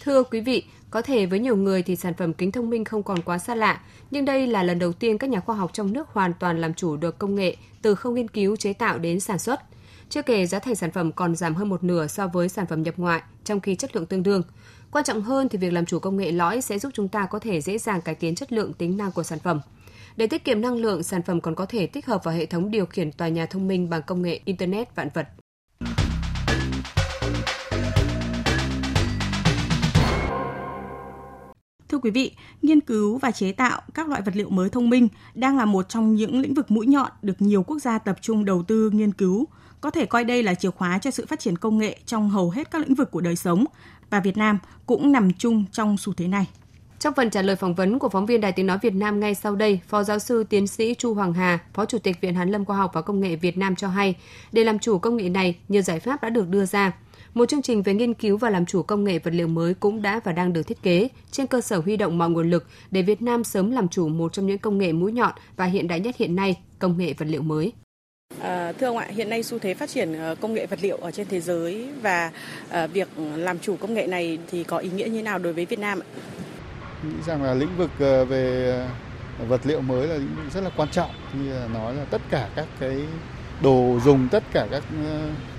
Thưa 0.04 0.24
quý 0.24 0.42
vị, 0.42 0.64
có 0.90 1.02
thể 1.02 1.26
với 1.26 1.40
nhiều 1.40 1.56
người 1.56 1.84
thì 1.84 1.96
sản 1.96 2.14
phẩm 2.14 2.34
kính 2.34 2.52
thông 2.52 2.70
minh 2.70 2.86
không 2.86 3.04
còn 3.04 3.22
quá 3.22 3.38
xa 3.38 3.56
lạ, 3.56 3.82
nhưng 4.12 4.26
đây 4.26 4.48
là 4.48 4.64
lần 4.64 4.80
đầu 4.80 4.94
tiên 4.94 5.18
các 5.18 5.30
nhà 5.30 5.40
khoa 5.40 5.56
học 5.56 5.70
trong 5.74 5.94
nước 5.94 6.08
hoàn 6.10 6.34
toàn 6.40 6.62
làm 6.62 6.74
chủ 6.74 6.98
được 6.98 7.20
công 7.20 7.36
nghệ 7.36 7.56
từ 7.82 7.96
không 7.96 8.16
nghiên 8.16 8.28
cứu 8.28 8.56
chế 8.56 8.74
tạo 8.74 9.00
đến 9.00 9.20
sản 9.20 9.40
xuất. 9.40 9.60
Chưa 10.10 10.22
kể 10.22 10.46
giá 10.46 10.60
thành 10.60 10.76
sản 10.76 10.92
phẩm 10.92 11.12
còn 11.12 11.36
giảm 11.36 11.56
hơn 11.56 11.70
một 11.70 11.84
nửa 11.84 12.08
so 12.08 12.28
với 12.28 12.50
sản 12.50 12.66
phẩm 12.66 12.84
nhập 12.84 12.94
ngoại, 12.98 13.22
trong 13.44 13.60
khi 13.60 13.76
chất 13.76 13.96
lượng 13.96 14.06
tương 14.06 14.24
đương. 14.24 14.42
Quan 14.92 15.04
trọng 15.04 15.22
hơn 15.22 15.50
thì 15.50 15.58
việc 15.58 15.74
làm 15.74 15.86
chủ 15.86 16.00
công 16.00 16.18
nghệ 16.18 16.32
lõi 16.32 16.62
sẽ 16.62 16.80
giúp 16.80 16.92
chúng 16.96 17.08
ta 17.08 17.26
có 17.26 17.40
thể 17.40 17.62
dễ 17.62 17.78
dàng 17.78 18.02
cải 18.02 18.16
tiến 18.16 18.36
chất 18.36 18.54
lượng 18.54 18.74
tính 18.74 18.98
năng 18.98 19.12
của 19.12 19.24
sản 19.24 19.40
phẩm. 19.40 19.62
Để 20.16 20.28
tiết 20.28 20.44
kiệm 20.44 20.62
năng 20.62 20.76
lượng, 20.76 21.04
sản 21.04 21.22
phẩm 21.22 21.42
còn 21.42 21.56
có 21.56 21.66
thể 21.66 21.88
tích 21.88 22.06
hợp 22.06 22.24
vào 22.24 22.36
hệ 22.36 22.46
thống 22.46 22.72
điều 22.72 22.86
khiển 22.86 23.12
tòa 23.12 23.28
nhà 23.28 23.46
thông 23.46 23.68
minh 23.68 23.90
bằng 23.90 24.02
công 24.08 24.22
nghệ 24.22 24.40
Internet 24.46 24.96
vạn 24.96 25.10
vật. 25.14 25.28
Thưa 31.92 31.98
quý 31.98 32.12
vị, 32.12 32.32
nghiên 32.62 32.82
cứu 32.82 33.18
và 33.18 33.32
chế 33.32 33.52
tạo 33.52 33.82
các 33.94 34.10
loại 34.10 34.22
vật 34.22 34.36
liệu 34.36 34.50
mới 34.50 34.70
thông 34.70 34.90
minh 34.90 35.08
đang 35.36 35.58
là 35.58 35.66
một 35.66 35.90
trong 35.90 36.16
những 36.16 36.42
lĩnh 36.42 36.54
vực 36.54 36.72
mũi 36.72 36.88
nhọn 36.88 37.12
được 37.22 37.42
nhiều 37.42 37.64
quốc 37.64 37.80
gia 37.80 37.98
tập 37.98 38.16
trung 38.22 38.46
đầu 38.46 38.64
tư 38.64 38.90
nghiên 38.94 39.12
cứu. 39.12 39.48
Có 39.82 39.90
thể 39.90 40.06
coi 40.06 40.24
đây 40.24 40.44
là 40.44 40.54
chìa 40.54 40.72
khóa 40.72 41.00
cho 41.00 41.12
sự 41.12 41.26
phát 41.26 41.40
triển 41.40 41.58
công 41.58 41.78
nghệ 41.78 42.00
trong 42.06 42.30
hầu 42.30 42.50
hết 42.50 42.72
các 42.72 42.82
lĩnh 42.82 42.96
vực 42.96 43.12
của 43.12 43.22
đời 43.22 43.36
sống 43.36 43.66
và 44.10 44.20
Việt 44.20 44.38
Nam 44.38 44.60
cũng 44.86 45.12
nằm 45.12 45.34
chung 45.34 45.66
trong 45.72 45.98
xu 45.98 46.14
thế 46.14 46.28
này. 46.28 46.48
Trong 47.00 47.14
phần 47.14 47.30
trả 47.30 47.42
lời 47.42 47.56
phỏng 47.56 47.76
vấn 47.76 48.00
của 48.00 48.10
phóng 48.10 48.26
viên 48.26 48.42
Đài 48.42 48.52
Tiếng 48.52 48.68
Nói 48.68 48.78
Việt 48.82 48.94
Nam 48.94 49.20
ngay 49.20 49.36
sau 49.36 49.56
đây, 49.56 49.80
Phó 49.88 50.04
Giáo 50.04 50.20
sư 50.20 50.44
Tiến 50.44 50.68
sĩ 50.68 50.96
Chu 50.98 51.14
Hoàng 51.14 51.34
Hà, 51.34 51.60
Phó 51.74 51.86
Chủ 51.86 51.98
tịch 51.98 52.22
Viện 52.22 52.36
Hàn 52.36 52.52
Lâm 52.52 52.66
Khoa 52.66 52.78
học 52.78 52.92
và 52.94 53.02
Công 53.02 53.20
nghệ 53.20 53.36
Việt 53.36 53.58
Nam 53.58 53.76
cho 53.76 53.88
hay, 53.88 54.16
để 54.52 54.64
làm 54.64 54.80
chủ 54.80 55.00
công 55.00 55.18
nghệ 55.18 55.30
này, 55.30 55.56
nhiều 55.68 55.82
giải 55.82 56.00
pháp 56.00 56.22
đã 56.22 56.30
được 56.30 56.50
đưa 56.50 56.66
ra. 56.66 56.92
Một 57.34 57.50
chương 57.50 57.62
trình 57.62 57.82
về 57.82 57.94
nghiên 57.94 58.14
cứu 58.14 58.38
và 58.38 58.50
làm 58.50 58.66
chủ 58.66 58.84
công 58.84 59.04
nghệ 59.04 59.20
vật 59.20 59.34
liệu 59.34 59.48
mới 59.48 59.74
cũng 59.74 60.02
đã 60.02 60.20
và 60.24 60.32
đang 60.32 60.54
được 60.54 60.64
thiết 60.64 60.82
kế 60.84 61.08
trên 61.32 61.48
cơ 61.48 61.62
sở 61.62 61.80
huy 61.80 61.98
động 61.98 62.18
mọi 62.18 62.30
nguồn 62.30 62.50
lực 62.50 62.66
để 62.92 63.02
Việt 63.02 63.22
Nam 63.22 63.44
sớm 63.44 63.72
làm 63.72 63.88
chủ 63.88 64.08
một 64.08 64.34
trong 64.34 64.48
những 64.48 64.58
công 64.58 64.78
nghệ 64.78 64.94
mũi 64.94 65.12
nhọn 65.12 65.32
và 65.56 65.66
hiện 65.66 65.88
đại 65.88 66.00
nhất 66.00 66.16
hiện 66.18 66.36
nay, 66.36 66.62
công 66.80 66.98
nghệ 66.98 67.14
vật 67.18 67.26
liệu 67.30 67.42
mới. 67.42 67.74
À, 68.40 68.72
thưa 68.72 68.88
ông 68.88 68.98
ạ, 68.98 69.08
hiện 69.10 69.30
nay 69.30 69.44
xu 69.44 69.60
thế 69.60 69.74
phát 69.74 69.90
triển 69.90 70.14
ờ, 70.14 70.36
công 70.42 70.54
nghệ 70.54 70.66
vật 70.66 70.80
liệu 70.82 70.98
ở 70.98 71.12
trên 71.12 71.28
thế 71.30 71.40
giới 71.40 71.88
và 72.02 72.32
à, 72.70 72.88
việc 72.88 73.08
làm 73.36 73.60
chủ 73.60 73.76
công 73.76 73.94
nghệ 73.94 74.08
này 74.08 74.40
thì 74.52 74.64
có 74.64 74.78
ý 74.78 74.90
nghĩa 74.90 75.08
như 75.08 75.24
nào 75.24 75.40
đối 75.40 75.54
với 75.54 75.66
Việt 75.66 75.80
Nam 75.80 76.00
ạ? 76.00 76.08
Nghĩ 77.04 77.16
rằng 77.28 77.44
là 77.44 77.54
lĩnh 77.54 77.78
vực 77.78 77.92
ờ, 78.00 78.26
về 78.26 78.88
vật 79.48 79.62
liệu 79.64 79.82
mới 79.82 80.08
là 80.08 80.16
lĩnh 80.16 80.36
vực 80.36 80.54
rất 80.54 80.62
là 80.62 80.70
quan 80.78 80.90
trọng 80.90 81.12
như 81.34 81.54
là 81.54 81.68
nói 81.74 81.96
là 81.96 82.06
tất 82.06 82.22
cả 82.30 82.50
các 82.56 82.68
cái 82.80 82.98
đồ 83.62 84.00
dùng 84.06 84.28
tất 84.32 84.44
cả 84.54 84.68
các 84.72 84.84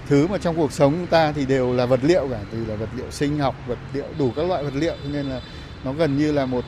thứ 0.09 0.27
mà 0.27 0.39
trong 0.39 0.57
cuộc 0.57 0.73
sống 0.73 0.93
chúng 0.93 1.07
ta 1.07 1.33
thì 1.33 1.47
đều 1.47 1.73
là 1.73 1.87
vật 1.87 2.01
liệu 2.03 2.29
cả, 2.31 2.39
từ 2.53 2.65
là 2.67 2.77
vật 2.77 2.89
liệu 2.97 3.11
sinh 3.11 3.39
học, 3.39 3.55
vật 3.67 3.79
liệu, 3.93 4.07
đủ 4.19 4.33
các 4.37 4.47
loại 4.47 4.65
vật 4.65 4.75
liệu. 4.75 4.95
Nên 5.13 5.27
là 5.27 5.41
nó 5.85 5.93
gần 5.93 6.19
như 6.19 6.33
là 6.33 6.47
một 6.47 6.65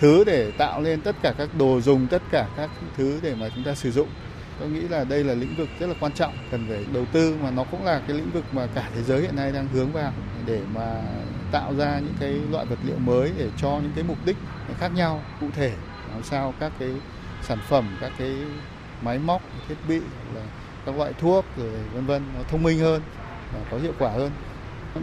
thứ 0.00 0.24
để 0.24 0.50
tạo 0.50 0.80
lên 0.80 1.00
tất 1.00 1.16
cả 1.22 1.34
các 1.38 1.48
đồ 1.58 1.80
dùng, 1.80 2.06
tất 2.06 2.22
cả 2.30 2.48
các 2.56 2.70
thứ 2.96 3.18
để 3.22 3.34
mà 3.34 3.48
chúng 3.54 3.64
ta 3.64 3.74
sử 3.74 3.92
dụng. 3.92 4.08
Tôi 4.60 4.68
nghĩ 4.68 4.80
là 4.80 5.04
đây 5.04 5.24
là 5.24 5.34
lĩnh 5.34 5.56
vực 5.56 5.68
rất 5.80 5.86
là 5.86 5.94
quan 6.00 6.12
trọng, 6.12 6.32
cần 6.50 6.66
phải 6.68 6.84
đầu 6.92 7.04
tư, 7.12 7.36
mà 7.42 7.50
nó 7.50 7.64
cũng 7.64 7.84
là 7.84 8.00
cái 8.06 8.16
lĩnh 8.16 8.30
vực 8.30 8.44
mà 8.52 8.66
cả 8.74 8.88
thế 8.94 9.02
giới 9.02 9.20
hiện 9.20 9.36
nay 9.36 9.52
đang 9.52 9.68
hướng 9.68 9.92
vào 9.92 10.12
để 10.46 10.60
mà 10.74 11.02
tạo 11.52 11.74
ra 11.78 11.98
những 11.98 12.14
cái 12.20 12.34
loại 12.50 12.66
vật 12.66 12.78
liệu 12.86 12.98
mới 12.98 13.30
để 13.38 13.48
cho 13.56 13.68
những 13.68 13.92
cái 13.94 14.04
mục 14.04 14.18
đích 14.24 14.36
khác 14.78 14.90
nhau, 14.94 15.22
cụ 15.40 15.46
thể. 15.56 15.72
Làm 16.12 16.22
sao 16.22 16.54
các 16.60 16.72
cái 16.78 16.88
sản 17.42 17.58
phẩm, 17.68 17.96
các 18.00 18.12
cái 18.18 18.34
máy 19.02 19.18
móc, 19.18 19.42
thiết 19.68 19.74
bị 19.88 20.00
là 20.34 20.42
các 20.86 20.96
loại 20.96 21.12
thuốc 21.20 21.44
rồi 21.56 21.70
vân 21.94 22.06
vân, 22.06 22.22
nó 22.36 22.40
thông 22.48 22.62
minh 22.62 22.78
hơn 22.78 23.02
và 23.54 23.60
có 23.70 23.78
hiệu 23.78 23.92
quả 23.98 24.10
hơn. 24.10 24.30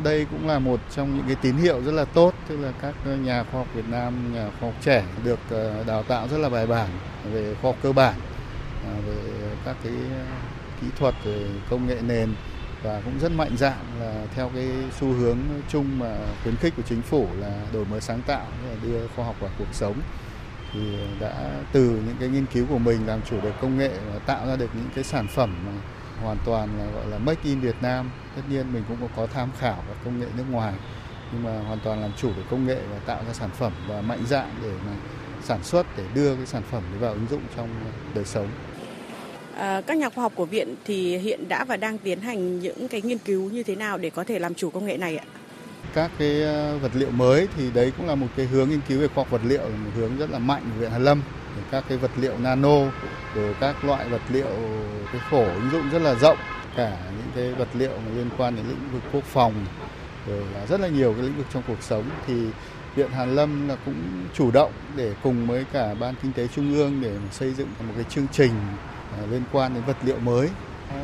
Đây 0.03 0.25
cũng 0.31 0.47
là 0.47 0.59
một 0.59 0.79
trong 0.95 1.17
những 1.17 1.25
cái 1.27 1.35
tín 1.41 1.55
hiệu 1.55 1.81
rất 1.81 1.91
là 1.91 2.05
tốt, 2.05 2.33
tức 2.47 2.57
là 2.57 2.71
các 2.81 2.95
nhà 3.05 3.43
khoa 3.43 3.59
học 3.59 3.67
Việt 3.73 3.89
Nam, 3.89 4.33
nhà 4.33 4.49
khoa 4.59 4.69
học 4.69 4.81
trẻ 4.81 5.03
được 5.23 5.39
ờ, 5.49 5.83
đào 5.87 6.03
tạo 6.03 6.27
rất 6.27 6.37
là 6.37 6.49
bài 6.49 6.67
bản 6.67 6.89
về 7.33 7.55
khoa 7.61 7.71
học 7.71 7.79
cơ 7.83 7.91
bản 7.91 8.13
à, 8.85 8.93
về 9.07 9.15
các 9.65 9.75
cái 9.83 9.93
ờ, 9.93 10.25
kỹ 10.81 10.87
thuật 10.99 11.15
về 11.23 11.45
công 11.69 11.87
nghệ 11.87 11.97
nền 12.01 12.33
và 12.83 13.01
cũng 13.05 13.19
rất 13.19 13.31
mạnh 13.31 13.57
dạn 13.57 13.77
là 13.99 14.25
theo 14.35 14.51
cái 14.55 14.67
xu 14.99 15.07
hướng 15.07 15.37
chung 15.69 15.99
mà 15.99 16.15
khuyến 16.43 16.55
khích 16.55 16.73
của 16.77 16.83
chính 16.89 17.01
phủ 17.01 17.27
là 17.39 17.51
đổi 17.73 17.85
mới 17.85 18.01
sáng 18.01 18.21
tạo 18.21 18.45
đưa 18.83 19.07
khoa 19.15 19.25
học 19.25 19.35
vào 19.39 19.51
cuộc 19.59 19.73
sống 19.73 19.95
thì 20.73 20.79
đã 21.19 21.61
từ 21.71 21.89
những 21.89 22.15
cái 22.19 22.29
nghiên 22.29 22.45
cứu 22.45 22.65
của 22.69 22.77
mình 22.77 23.07
làm 23.07 23.19
chủ 23.29 23.41
được 23.41 23.53
công 23.61 23.77
nghệ 23.77 23.91
và 24.13 24.19
tạo 24.19 24.47
ra 24.47 24.55
được 24.55 24.69
những 24.75 24.89
cái 24.95 25.03
sản 25.03 25.27
phẩm 25.27 25.55
mà 25.65 25.71
hoàn 26.21 26.37
toàn 26.45 26.69
là 26.79 26.85
gọi 26.95 27.07
là 27.07 27.17
make 27.17 27.41
in 27.43 27.59
Việt 27.59 27.75
Nam 27.81 28.11
tất 28.35 28.41
nhiên 28.49 28.73
mình 28.73 28.83
cũng 28.87 29.09
có 29.15 29.27
tham 29.27 29.49
khảo 29.59 29.83
các 29.87 29.97
công 30.05 30.19
nghệ 30.19 30.27
nước 30.37 30.45
ngoài 30.51 30.73
nhưng 31.31 31.43
mà 31.43 31.59
hoàn 31.59 31.79
toàn 31.83 32.01
làm 32.01 32.11
chủ 32.17 32.27
được 32.27 32.43
công 32.49 32.67
nghệ 32.67 32.77
và 32.91 32.99
tạo 33.05 33.23
ra 33.27 33.33
sản 33.33 33.49
phẩm 33.59 33.73
và 33.87 34.01
mạnh 34.01 34.23
dạn 34.27 34.49
để 34.63 34.71
mà 34.85 34.91
sản 35.43 35.63
xuất 35.63 35.97
để 35.97 36.03
đưa 36.13 36.35
cái 36.35 36.45
sản 36.45 36.63
phẩm 36.71 36.83
vào 36.99 37.13
ứng 37.13 37.27
dụng 37.29 37.41
trong 37.55 37.69
đời 38.15 38.25
sống. 38.25 38.47
À, 39.55 39.81
các 39.81 39.97
nhà 39.97 40.09
khoa 40.09 40.21
học 40.21 40.31
của 40.35 40.45
viện 40.45 40.75
thì 40.85 41.17
hiện 41.17 41.47
đã 41.47 41.65
và 41.65 41.77
đang 41.77 41.97
tiến 41.97 42.21
hành 42.21 42.59
những 42.59 42.87
cái 42.87 43.01
nghiên 43.01 43.17
cứu 43.17 43.49
như 43.49 43.63
thế 43.63 43.75
nào 43.75 43.97
để 43.97 44.09
có 44.09 44.23
thể 44.23 44.39
làm 44.39 44.53
chủ 44.53 44.69
công 44.69 44.85
nghệ 44.85 44.97
này 44.97 45.17
ạ? 45.17 45.25
Các 45.93 46.11
cái 46.19 46.41
ờ, 46.41 46.77
vật 46.77 46.91
liệu 46.93 47.09
mới 47.11 47.47
thì 47.57 47.71
đấy 47.71 47.91
cũng 47.97 48.07
là 48.07 48.15
một 48.15 48.27
cái 48.35 48.45
hướng 48.45 48.69
nghiên 48.69 48.81
cứu 48.87 49.01
về 49.01 49.07
khoa 49.07 49.23
học 49.23 49.29
vật 49.29 49.41
liệu, 49.45 49.61
một 49.61 49.91
hướng 49.95 50.17
rất 50.17 50.29
là 50.29 50.39
mạnh 50.39 50.61
của 50.73 50.79
viện 50.81 50.91
Hàn 50.91 51.03
Lâm. 51.03 51.21
Các 51.71 51.83
cái 51.89 51.97
vật 51.97 52.11
liệu 52.17 52.37
nano, 52.37 52.77
rồi 53.35 53.55
các 53.59 53.83
loại 53.83 54.09
vật 54.09 54.21
liệu 54.29 54.47
cái 55.11 55.21
phổ 55.29 55.43
ứng 55.43 55.69
dụng 55.71 55.89
rất 55.89 55.99
là 55.99 56.15
rộng, 56.15 56.37
cả 56.75 56.97
những 57.17 57.27
cái 57.35 57.53
vật 57.53 57.67
liệu 57.73 57.91
liên 58.15 58.29
quan 58.37 58.55
đến 58.55 58.65
lĩnh 58.67 58.91
vực 58.93 59.01
quốc 59.11 59.23
phòng, 59.23 59.53
rồi 60.27 60.43
là 60.53 60.65
rất 60.65 60.79
là 60.79 60.87
nhiều 60.87 61.13
cái 61.13 61.23
lĩnh 61.23 61.37
vực 61.37 61.45
trong 61.53 61.63
cuộc 61.67 61.81
sống 61.81 62.03
thì 62.27 62.33
Viện 62.95 63.11
Hàn 63.11 63.35
Lâm 63.35 63.69
là 63.69 63.75
cũng 63.85 64.25
chủ 64.33 64.51
động 64.51 64.71
để 64.95 65.13
cùng 65.23 65.47
với 65.47 65.65
cả 65.73 65.93
Ban 65.99 66.15
Kinh 66.23 66.33
tế 66.33 66.47
Trung 66.47 66.73
ương 66.73 67.01
để 67.01 67.11
xây 67.31 67.53
dựng 67.53 67.67
một 67.79 67.93
cái 67.95 68.05
chương 68.09 68.27
trình 68.31 68.51
ờ, 69.17 69.25
liên 69.31 69.43
quan 69.51 69.73
đến 69.73 69.83
vật 69.87 69.97
liệu 70.05 70.19
mới 70.19 70.49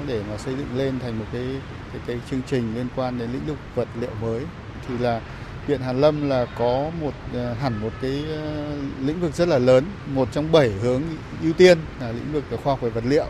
để 0.07 0.21
mà 0.29 0.37
xây 0.37 0.55
dựng 0.55 0.77
lên 0.77 0.99
thành 0.99 1.19
một 1.19 1.25
cái 1.33 1.45
cái, 1.93 2.01
cái 2.07 2.19
chương 2.31 2.41
trình 2.47 2.75
liên 2.75 2.87
quan 2.95 3.19
đến 3.19 3.29
lĩnh 3.31 3.45
vực 3.45 3.57
vật 3.75 3.87
liệu 3.99 4.11
mới 4.21 4.43
thì 4.89 4.97
là 5.03 5.21
Viện 5.67 5.81
Hàn 5.81 6.01
Lâm 6.01 6.29
là 6.29 6.45
có 6.57 6.91
một 7.01 7.13
ờ, 7.33 7.53
hẳn 7.53 7.81
một 7.81 7.89
cái 8.01 8.23
ờ, 8.29 8.71
lĩnh 9.05 9.21
vực 9.21 9.35
rất 9.35 9.47
là 9.47 9.57
lớn, 9.57 9.83
một 10.13 10.27
trong 10.31 10.51
bảy 10.51 10.69
hướng 10.69 11.01
ưu 11.43 11.53
tiên 11.53 11.77
là 12.01 12.11
lĩnh 12.11 12.33
vực 12.33 12.43
khoa 12.63 12.73
học 12.73 12.81
về 12.81 12.89
vật 12.89 13.03
liệu. 13.07 13.25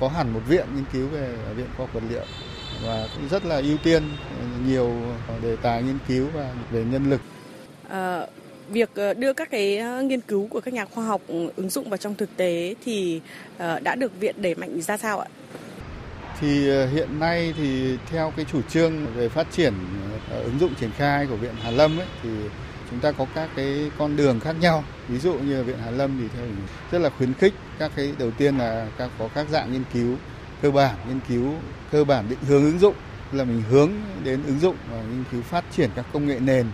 Có 0.00 0.08
hẳn 0.08 0.32
một 0.32 0.40
viện 0.48 0.66
nghiên 0.74 0.84
cứu 0.92 1.08
về 1.08 1.34
ờ, 1.46 1.54
viện 1.54 1.66
khoa 1.76 1.86
học 1.86 1.94
vật 1.94 2.02
liệu 2.10 2.24
và 2.86 3.08
cũng 3.14 3.28
rất 3.28 3.44
là 3.44 3.56
ưu 3.56 3.76
tiên 3.84 4.02
nhiều 4.66 4.92
đề 5.42 5.56
tài 5.56 5.82
nghiên 5.82 5.98
cứu 6.08 6.26
và 6.34 6.52
về 6.70 6.84
nhân 6.84 7.10
lực 7.10 7.20
À, 7.88 8.26
việc 8.68 8.90
đưa 9.16 9.32
các 9.32 9.50
cái 9.50 9.82
nghiên 10.02 10.20
cứu 10.20 10.46
của 10.50 10.60
các 10.60 10.74
nhà 10.74 10.84
khoa 10.84 11.04
học 11.04 11.20
ứng 11.56 11.70
dụng 11.70 11.90
vào 11.90 11.96
trong 11.96 12.14
thực 12.14 12.36
tế 12.36 12.74
thì 12.84 13.20
đã 13.82 13.94
được 13.94 14.20
viện 14.20 14.34
đẩy 14.38 14.54
mạnh 14.54 14.80
ra 14.80 14.96
sao 14.96 15.20
ạ? 15.20 15.28
Thì 16.40 16.68
ờ, 16.68 16.86
hiện 16.86 17.20
nay 17.20 17.54
thì 17.56 17.98
theo 18.10 18.32
cái 18.36 18.44
chủ 18.52 18.62
trương 18.62 19.06
về 19.14 19.28
phát 19.28 19.46
triển 19.52 19.74
ờ, 20.30 20.42
ứng 20.42 20.58
dụng 20.58 20.74
triển 20.74 20.90
khai 20.96 21.26
của 21.26 21.36
viện 21.36 21.54
Hà 21.62 21.70
Lâm 21.70 21.98
ấy, 21.98 22.06
thì 22.22 22.28
chúng 22.90 23.00
ta 23.00 23.12
có 23.12 23.26
các 23.34 23.50
cái 23.56 23.90
con 23.98 24.16
đường 24.16 24.40
khác 24.40 24.56
nhau. 24.60 24.84
Ví 25.08 25.18
dụ 25.18 25.34
như 25.34 25.62
viện 25.62 25.78
Hà 25.84 25.90
Lâm 25.90 26.18
thì 26.20 26.28
theo 26.36 26.46
rất 26.90 26.98
là 26.98 27.10
khuyến 27.10 27.34
khích 27.34 27.54
các 27.78 27.92
cái 27.96 28.12
đầu 28.18 28.30
tiên 28.30 28.58
là 28.58 28.86
các 28.98 29.10
có 29.18 29.28
các 29.34 29.48
dạng 29.48 29.72
nghiên 29.72 29.84
cứu 29.92 30.16
cơ 30.62 30.70
bản, 30.70 30.94
nghiên 31.08 31.20
cứu 31.28 31.54
cơ 31.90 32.04
bản 32.04 32.28
định 32.28 32.38
hướng 32.48 32.64
ứng 32.64 32.78
dụng 32.78 32.94
là 33.32 33.44
mình 33.44 33.62
hướng 33.70 33.90
đến 34.24 34.42
ứng 34.46 34.58
dụng 34.58 34.76
và 34.90 34.96
nghiên 34.96 35.24
cứu 35.32 35.42
phát 35.42 35.64
triển 35.76 35.90
các 35.94 36.06
công 36.12 36.26
nghệ 36.26 36.38
nền 36.40 36.66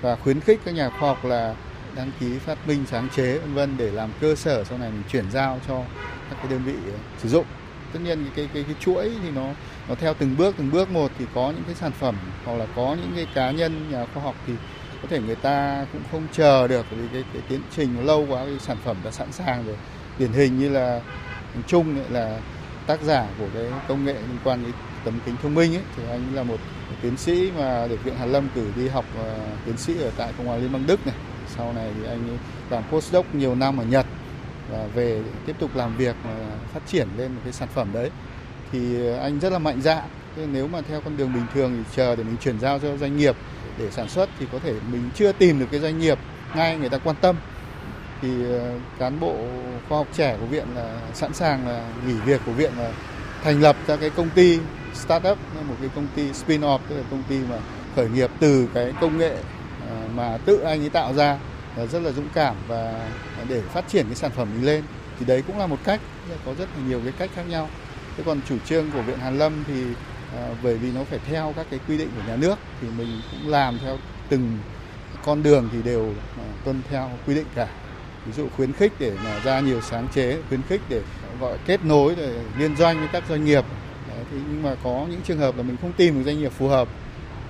và 0.00 0.16
khuyến 0.16 0.40
khích 0.40 0.60
các 0.64 0.74
nhà 0.74 0.90
khoa 0.90 1.08
học 1.08 1.24
là 1.24 1.54
đăng 1.96 2.10
ký 2.20 2.38
phát 2.38 2.68
minh 2.68 2.84
sáng 2.90 3.08
chế 3.16 3.38
vân 3.38 3.54
vân 3.54 3.76
để 3.76 3.90
làm 3.90 4.10
cơ 4.20 4.34
sở 4.34 4.64
sau 4.64 4.78
này 4.78 4.90
mình 4.90 5.02
chuyển 5.12 5.30
giao 5.30 5.60
cho 5.68 5.82
các 6.30 6.36
cái 6.36 6.46
đơn 6.50 6.62
vị 6.64 6.74
ờ, 6.86 6.98
sử 7.18 7.28
dụng 7.28 7.44
tất 7.92 8.00
nhiên 8.04 8.24
cái, 8.24 8.30
cái 8.36 8.48
cái 8.54 8.62
cái 8.62 8.74
chuỗi 8.80 9.10
thì 9.22 9.30
nó 9.30 9.46
nó 9.88 9.94
theo 9.94 10.14
từng 10.14 10.36
bước 10.36 10.54
từng 10.58 10.70
bước 10.70 10.90
một 10.90 11.10
thì 11.18 11.24
có 11.34 11.50
những 11.50 11.64
cái 11.66 11.74
sản 11.74 11.92
phẩm 11.92 12.16
hoặc 12.44 12.54
là 12.54 12.66
có 12.76 12.96
những 13.00 13.12
cái 13.16 13.26
cá 13.34 13.50
nhân 13.50 13.90
nhà 13.90 14.06
khoa 14.14 14.22
học 14.22 14.34
thì 14.46 14.52
có 15.02 15.08
thể 15.10 15.20
người 15.20 15.36
ta 15.36 15.86
cũng 15.92 16.02
không 16.12 16.26
chờ 16.32 16.68
được 16.68 16.86
vì 16.90 17.08
cái, 17.12 17.24
cái 17.32 17.42
tiến 17.48 17.60
trình 17.76 17.96
nó 17.96 18.02
lâu 18.02 18.26
quá 18.28 18.44
cái 18.44 18.58
sản 18.58 18.76
phẩm 18.84 18.96
đã 19.04 19.10
sẵn 19.10 19.32
sàng 19.32 19.66
rồi 19.66 19.76
điển 20.18 20.32
hình 20.32 20.58
như 20.58 20.68
là 20.68 21.00
chung 21.66 21.96
là 22.10 22.40
tác 22.86 23.02
giả 23.02 23.26
của 23.38 23.46
cái 23.54 23.64
công 23.88 24.04
nghệ 24.04 24.14
liên 24.14 24.38
quan 24.44 24.62
đến 24.62 24.72
tấm 25.04 25.14
kính 25.26 25.36
thông 25.42 25.54
minh 25.54 25.74
ấy, 25.74 25.82
thì 25.96 26.02
anh 26.10 26.34
là 26.34 26.42
một 26.42 26.56
tiến 27.02 27.16
sĩ 27.16 27.50
mà 27.58 27.86
được 27.86 28.04
viện 28.04 28.14
Hàn 28.16 28.32
Lâm 28.32 28.48
cử 28.54 28.66
đi 28.76 28.88
học 28.88 29.04
uh, 29.20 29.26
tiến 29.66 29.76
sĩ 29.76 30.02
ở 30.02 30.10
tại 30.16 30.32
Cộng 30.38 30.46
hòa 30.46 30.56
Liên 30.56 30.72
bang 30.72 30.86
Đức 30.86 31.06
này. 31.06 31.14
Sau 31.56 31.72
này 31.72 31.90
thì 32.00 32.08
anh 32.08 32.38
làm 32.70 32.82
postdoc 32.90 33.34
nhiều 33.34 33.54
năm 33.54 33.80
ở 33.80 33.84
Nhật 33.84 34.06
và 34.72 34.86
về 34.94 35.22
tiếp 35.46 35.56
tục 35.58 35.70
làm 35.76 35.96
việc 35.96 36.16
ờ, 36.24 36.34
phát 36.72 36.80
triển 36.86 37.08
lên 37.16 37.32
một 37.34 37.40
cái 37.44 37.52
sản 37.52 37.68
phẩm 37.74 37.88
đấy. 37.92 38.10
Thì 38.72 39.10
anh 39.16 39.40
rất 39.40 39.52
là 39.52 39.58
mạnh 39.58 39.80
dạn. 39.82 40.04
Nếu 40.52 40.68
mà 40.68 40.80
theo 40.80 41.00
con 41.00 41.16
đường 41.16 41.32
bình 41.34 41.46
thường 41.54 41.72
thì 41.76 41.90
chờ 41.96 42.16
để 42.16 42.24
mình 42.24 42.36
chuyển 42.40 42.60
giao 42.60 42.78
cho 42.78 42.96
doanh 42.96 43.16
nghiệp 43.16 43.36
để 43.78 43.90
sản 43.90 44.08
xuất 44.08 44.28
thì 44.38 44.46
có 44.52 44.58
thể 44.58 44.74
mình 44.92 45.10
chưa 45.14 45.32
tìm 45.32 45.58
được 45.58 45.66
cái 45.70 45.80
doanh 45.80 45.98
nghiệp 45.98 46.18
ngay 46.54 46.76
người 46.76 46.88
ta 46.88 46.98
quan 46.98 47.16
tâm 47.20 47.36
thì 48.22 48.28
ờ, 48.44 48.74
cán 48.98 49.20
bộ 49.20 49.36
khoa 49.88 49.98
học 49.98 50.06
trẻ 50.12 50.36
của 50.40 50.46
viện 50.46 50.66
là 50.74 51.00
sẵn 51.14 51.34
sàng 51.34 51.68
là 51.68 51.84
nghỉ 52.06 52.14
việc 52.24 52.40
của 52.46 52.52
viện 52.52 52.72
và 52.76 52.92
thành 53.42 53.60
lập 53.60 53.76
ra 53.86 53.96
cái 53.96 54.10
công 54.10 54.28
ty 54.30 54.58
startup, 54.94 55.38
một 55.68 55.74
cái 55.80 55.90
công 55.94 56.06
ty 56.14 56.30
spin-off, 56.32 56.78
tức 56.88 56.96
là 56.96 57.02
công 57.10 57.22
ty 57.28 57.38
mà 57.50 57.56
khởi 57.96 58.08
nghiệp 58.08 58.30
từ 58.40 58.68
cái 58.74 58.92
công 59.00 59.18
nghệ 59.18 59.36
ờ, 59.90 59.96
mà 60.14 60.38
tự 60.44 60.60
anh 60.60 60.82
ấy 60.82 60.90
tạo 60.90 61.14
ra 61.14 61.38
rất 61.76 62.02
là 62.02 62.10
dũng 62.10 62.28
cảm 62.34 62.56
và 62.68 63.10
để 63.48 63.62
phát 63.62 63.88
triển 63.88 64.06
cái 64.06 64.14
sản 64.14 64.30
phẩm 64.30 64.48
mình 64.54 64.66
lên. 64.66 64.84
Thì 65.18 65.26
đấy 65.26 65.42
cũng 65.46 65.58
là 65.58 65.66
một 65.66 65.78
cách 65.84 66.00
có 66.46 66.54
rất 66.54 66.68
là 66.76 66.82
nhiều 66.88 67.00
cái 67.04 67.12
cách 67.18 67.30
khác 67.34 67.44
nhau. 67.48 67.68
Thế 68.16 68.22
còn 68.26 68.40
chủ 68.48 68.56
trương 68.66 68.90
của 68.90 69.02
viện 69.02 69.18
Hàn 69.18 69.38
Lâm 69.38 69.64
thì 69.66 69.84
à, 70.36 70.48
bởi 70.62 70.76
vì 70.76 70.92
nó 70.92 71.04
phải 71.04 71.18
theo 71.26 71.52
các 71.56 71.66
cái 71.70 71.80
quy 71.88 71.98
định 71.98 72.08
của 72.16 72.22
nhà 72.28 72.36
nước 72.36 72.58
thì 72.80 72.88
mình 72.98 73.20
cũng 73.30 73.50
làm 73.50 73.78
theo 73.78 73.98
từng 74.28 74.58
con 75.24 75.42
đường 75.42 75.68
thì 75.72 75.82
đều 75.82 76.14
à, 76.38 76.44
tuân 76.64 76.82
theo 76.90 77.10
quy 77.26 77.34
định 77.34 77.46
cả. 77.54 77.68
Ví 78.26 78.32
dụ 78.32 78.48
khuyến 78.56 78.72
khích 78.72 78.92
để 78.98 79.12
mà 79.24 79.40
ra 79.44 79.60
nhiều 79.60 79.80
sáng 79.80 80.08
chế 80.14 80.38
khuyến 80.48 80.62
khích 80.62 80.80
để 80.88 81.02
gọi 81.40 81.58
kết 81.66 81.84
nối 81.84 82.14
để 82.16 82.42
liên 82.58 82.76
doanh 82.76 82.98
với 82.98 83.08
các 83.12 83.24
doanh 83.28 83.44
nghiệp. 83.44 83.64
Đấy, 84.08 84.24
thì 84.30 84.36
nhưng 84.50 84.62
mà 84.62 84.74
có 84.84 85.06
những 85.10 85.20
trường 85.24 85.38
hợp 85.38 85.56
là 85.56 85.62
mình 85.62 85.76
không 85.82 85.92
tìm 85.92 86.14
được 86.14 86.22
doanh 86.24 86.40
nghiệp 86.40 86.52
phù 86.58 86.68
hợp 86.68 86.88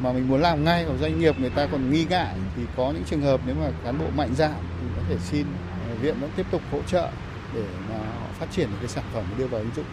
mà 0.02 0.12
mình 0.12 0.28
muốn 0.28 0.40
làm 0.40 0.64
ngay 0.64 0.85
ở 0.85 0.97
doanh 1.00 1.21
nghiệp 1.21 1.40
người 1.40 1.50
ta 1.50 1.66
còn 1.66 1.90
nghi 1.90 2.07
ngại 2.11 2.35
thì 2.57 2.62
có 2.76 2.92
những 2.92 3.04
trường 3.11 3.23
hợp 3.23 3.40
nếu 3.47 3.54
mà 3.54 3.71
cán 3.85 3.99
bộ 3.99 4.04
mạnh 4.16 4.35
dạn 4.35 4.54
thì 4.80 4.87
có 4.97 5.02
thể 5.09 5.16
xin 5.23 5.47
ờ, 5.88 5.95
viện 5.95 6.14
vẫn 6.21 6.30
tiếp 6.37 6.47
tục 6.50 6.62
hỗ 6.73 6.83
trợ 6.83 7.09
để 7.54 7.64
mà 7.88 7.99
họ 7.99 8.26
phát 8.38 8.47
triển 8.52 8.69
cái 8.78 8.88
sản 8.88 9.04
phẩm 9.12 9.25
đưa 9.38 9.47
vào 9.47 9.61
ứng 9.61 9.71
dụng. 9.76 9.85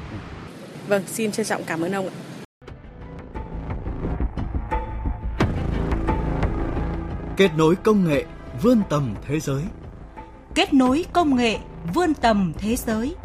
Vâng, 0.87 1.03
xin 1.07 1.31
trân 1.31 1.45
trọng 1.45 1.63
cảm 1.63 1.81
ơn 1.81 1.91
ông 1.91 2.07
ạ. 2.07 2.15
Kết 7.37 7.51
nối 7.57 7.75
công 7.75 8.07
nghệ 8.07 8.25
vươn 8.61 8.81
tầm 8.89 9.15
thế 9.27 9.39
giới. 9.39 9.63
Kết 10.55 10.73
nối 10.73 11.05
công 11.13 11.35
nghệ 11.35 11.57
vươn 11.93 12.13
tầm 12.13 12.53
thế 12.57 12.75
giới. 12.75 13.15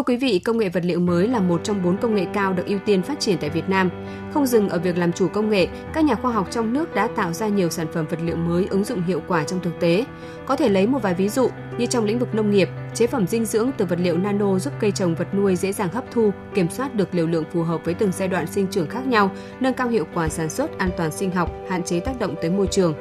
Thưa 0.00 0.04
quý 0.04 0.16
vị, 0.16 0.38
công 0.38 0.58
nghệ 0.58 0.68
vật 0.68 0.84
liệu 0.84 1.00
mới 1.00 1.28
là 1.28 1.40
một 1.40 1.60
trong 1.64 1.82
bốn 1.82 1.96
công 1.96 2.14
nghệ 2.14 2.26
cao 2.34 2.52
được 2.52 2.66
ưu 2.66 2.78
tiên 2.78 3.02
phát 3.02 3.20
triển 3.20 3.38
tại 3.40 3.50
Việt 3.50 3.68
Nam. 3.68 3.90
Không 4.34 4.46
dừng 4.46 4.68
ở 4.68 4.78
việc 4.78 4.98
làm 4.98 5.12
chủ 5.12 5.28
công 5.28 5.50
nghệ, 5.50 5.68
các 5.92 6.04
nhà 6.04 6.14
khoa 6.14 6.32
học 6.32 6.48
trong 6.50 6.72
nước 6.72 6.94
đã 6.94 7.08
tạo 7.16 7.32
ra 7.32 7.48
nhiều 7.48 7.70
sản 7.70 7.86
phẩm 7.92 8.06
vật 8.10 8.18
liệu 8.24 8.36
mới 8.36 8.66
ứng 8.70 8.84
dụng 8.84 9.02
hiệu 9.02 9.22
quả 9.28 9.44
trong 9.44 9.60
thực 9.60 9.80
tế. 9.80 10.04
Có 10.46 10.56
thể 10.56 10.68
lấy 10.68 10.86
một 10.86 10.98
vài 11.02 11.14
ví 11.14 11.28
dụ 11.28 11.48
như 11.78 11.86
trong 11.86 12.04
lĩnh 12.04 12.18
vực 12.18 12.34
nông 12.34 12.50
nghiệp, 12.50 12.68
chế 12.94 13.06
phẩm 13.06 13.26
dinh 13.26 13.44
dưỡng 13.44 13.70
từ 13.78 13.84
vật 13.84 13.98
liệu 14.02 14.18
nano 14.18 14.58
giúp 14.58 14.72
cây 14.80 14.90
trồng 14.90 15.14
vật 15.14 15.34
nuôi 15.34 15.56
dễ 15.56 15.72
dàng 15.72 15.92
hấp 15.92 16.04
thu, 16.10 16.30
kiểm 16.54 16.70
soát 16.70 16.94
được 16.94 17.14
liều 17.14 17.26
lượng 17.26 17.44
phù 17.52 17.62
hợp 17.62 17.80
với 17.84 17.94
từng 17.94 18.12
giai 18.12 18.28
đoạn 18.28 18.46
sinh 18.46 18.66
trưởng 18.66 18.88
khác 18.88 19.06
nhau, 19.06 19.30
nâng 19.60 19.74
cao 19.74 19.88
hiệu 19.88 20.06
quả 20.14 20.28
sản 20.28 20.50
xuất, 20.50 20.78
an 20.78 20.90
toàn 20.96 21.10
sinh 21.10 21.30
học, 21.30 21.50
hạn 21.70 21.82
chế 21.82 22.00
tác 22.00 22.18
động 22.18 22.34
tới 22.42 22.50
môi 22.50 22.66
trường. 22.66 22.94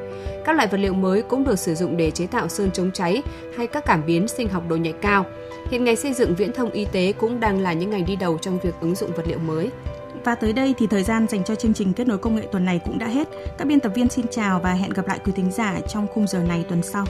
Các 0.46 0.56
loại 0.56 0.68
vật 0.68 0.78
liệu 0.78 0.94
mới 0.94 1.22
cũng 1.22 1.44
được 1.44 1.60
sử 1.60 1.76
dụng 1.76 1.98
để 1.98 2.12
chế 2.12 2.28
tạo 2.28 2.48
sơn 2.48 2.72
chống 2.72 2.92
cháy 2.94 3.24
hay 3.58 3.68
các 3.68 3.86
cảm 3.86 4.06
biến 4.06 4.28
sinh 4.28 4.50
học 4.50 4.64
độ 4.70 4.76
nhạy 4.76 4.94
cao. 5.02 5.26
Hiện 5.72 5.84
ngành 5.84 5.96
xây 5.96 6.14
dựng 6.14 6.36
viễn 6.36 6.54
thông 6.54 6.72
y 6.72 6.86
tế 6.86 7.14
cũng 7.18 7.40
đang 7.40 7.62
là 7.62 7.74
những 7.74 7.90
ngành 7.90 8.06
đi 8.06 8.16
đầu 8.16 8.38
trong 8.38 8.60
việc 8.60 8.74
ứng 8.82 8.96
dụng 8.96 9.12
vật 9.16 9.28
liệu 9.28 9.40
mới. 9.40 9.70
Và 10.24 10.36
tới 10.36 10.54
đây 10.54 10.74
thì 10.78 10.88
thời 10.88 11.04
gian 11.04 11.28
dành 11.28 11.44
cho 11.44 11.56
chương 11.56 11.74
trình 11.74 11.94
kết 11.94 12.08
nối 12.08 12.18
công 12.18 12.36
nghệ 12.36 12.44
tuần 12.52 12.66
này 12.66 12.80
cũng 12.86 13.00
đã 13.00 13.08
hết. 13.08 13.28
Các 13.58 13.66
biên 13.68 13.80
tập 13.80 13.92
viên 13.96 14.10
xin 14.10 14.26
chào 14.32 14.60
và 14.60 14.74
hẹn 14.74 14.90
gặp 14.90 15.08
lại 15.08 15.20
quý 15.26 15.32
thính 15.36 15.52
giả 15.52 15.80
trong 15.88 16.08
khung 16.08 16.28
giờ 16.28 16.40
này 16.40 16.66
tuần 16.70 16.84
sau. 16.84 17.06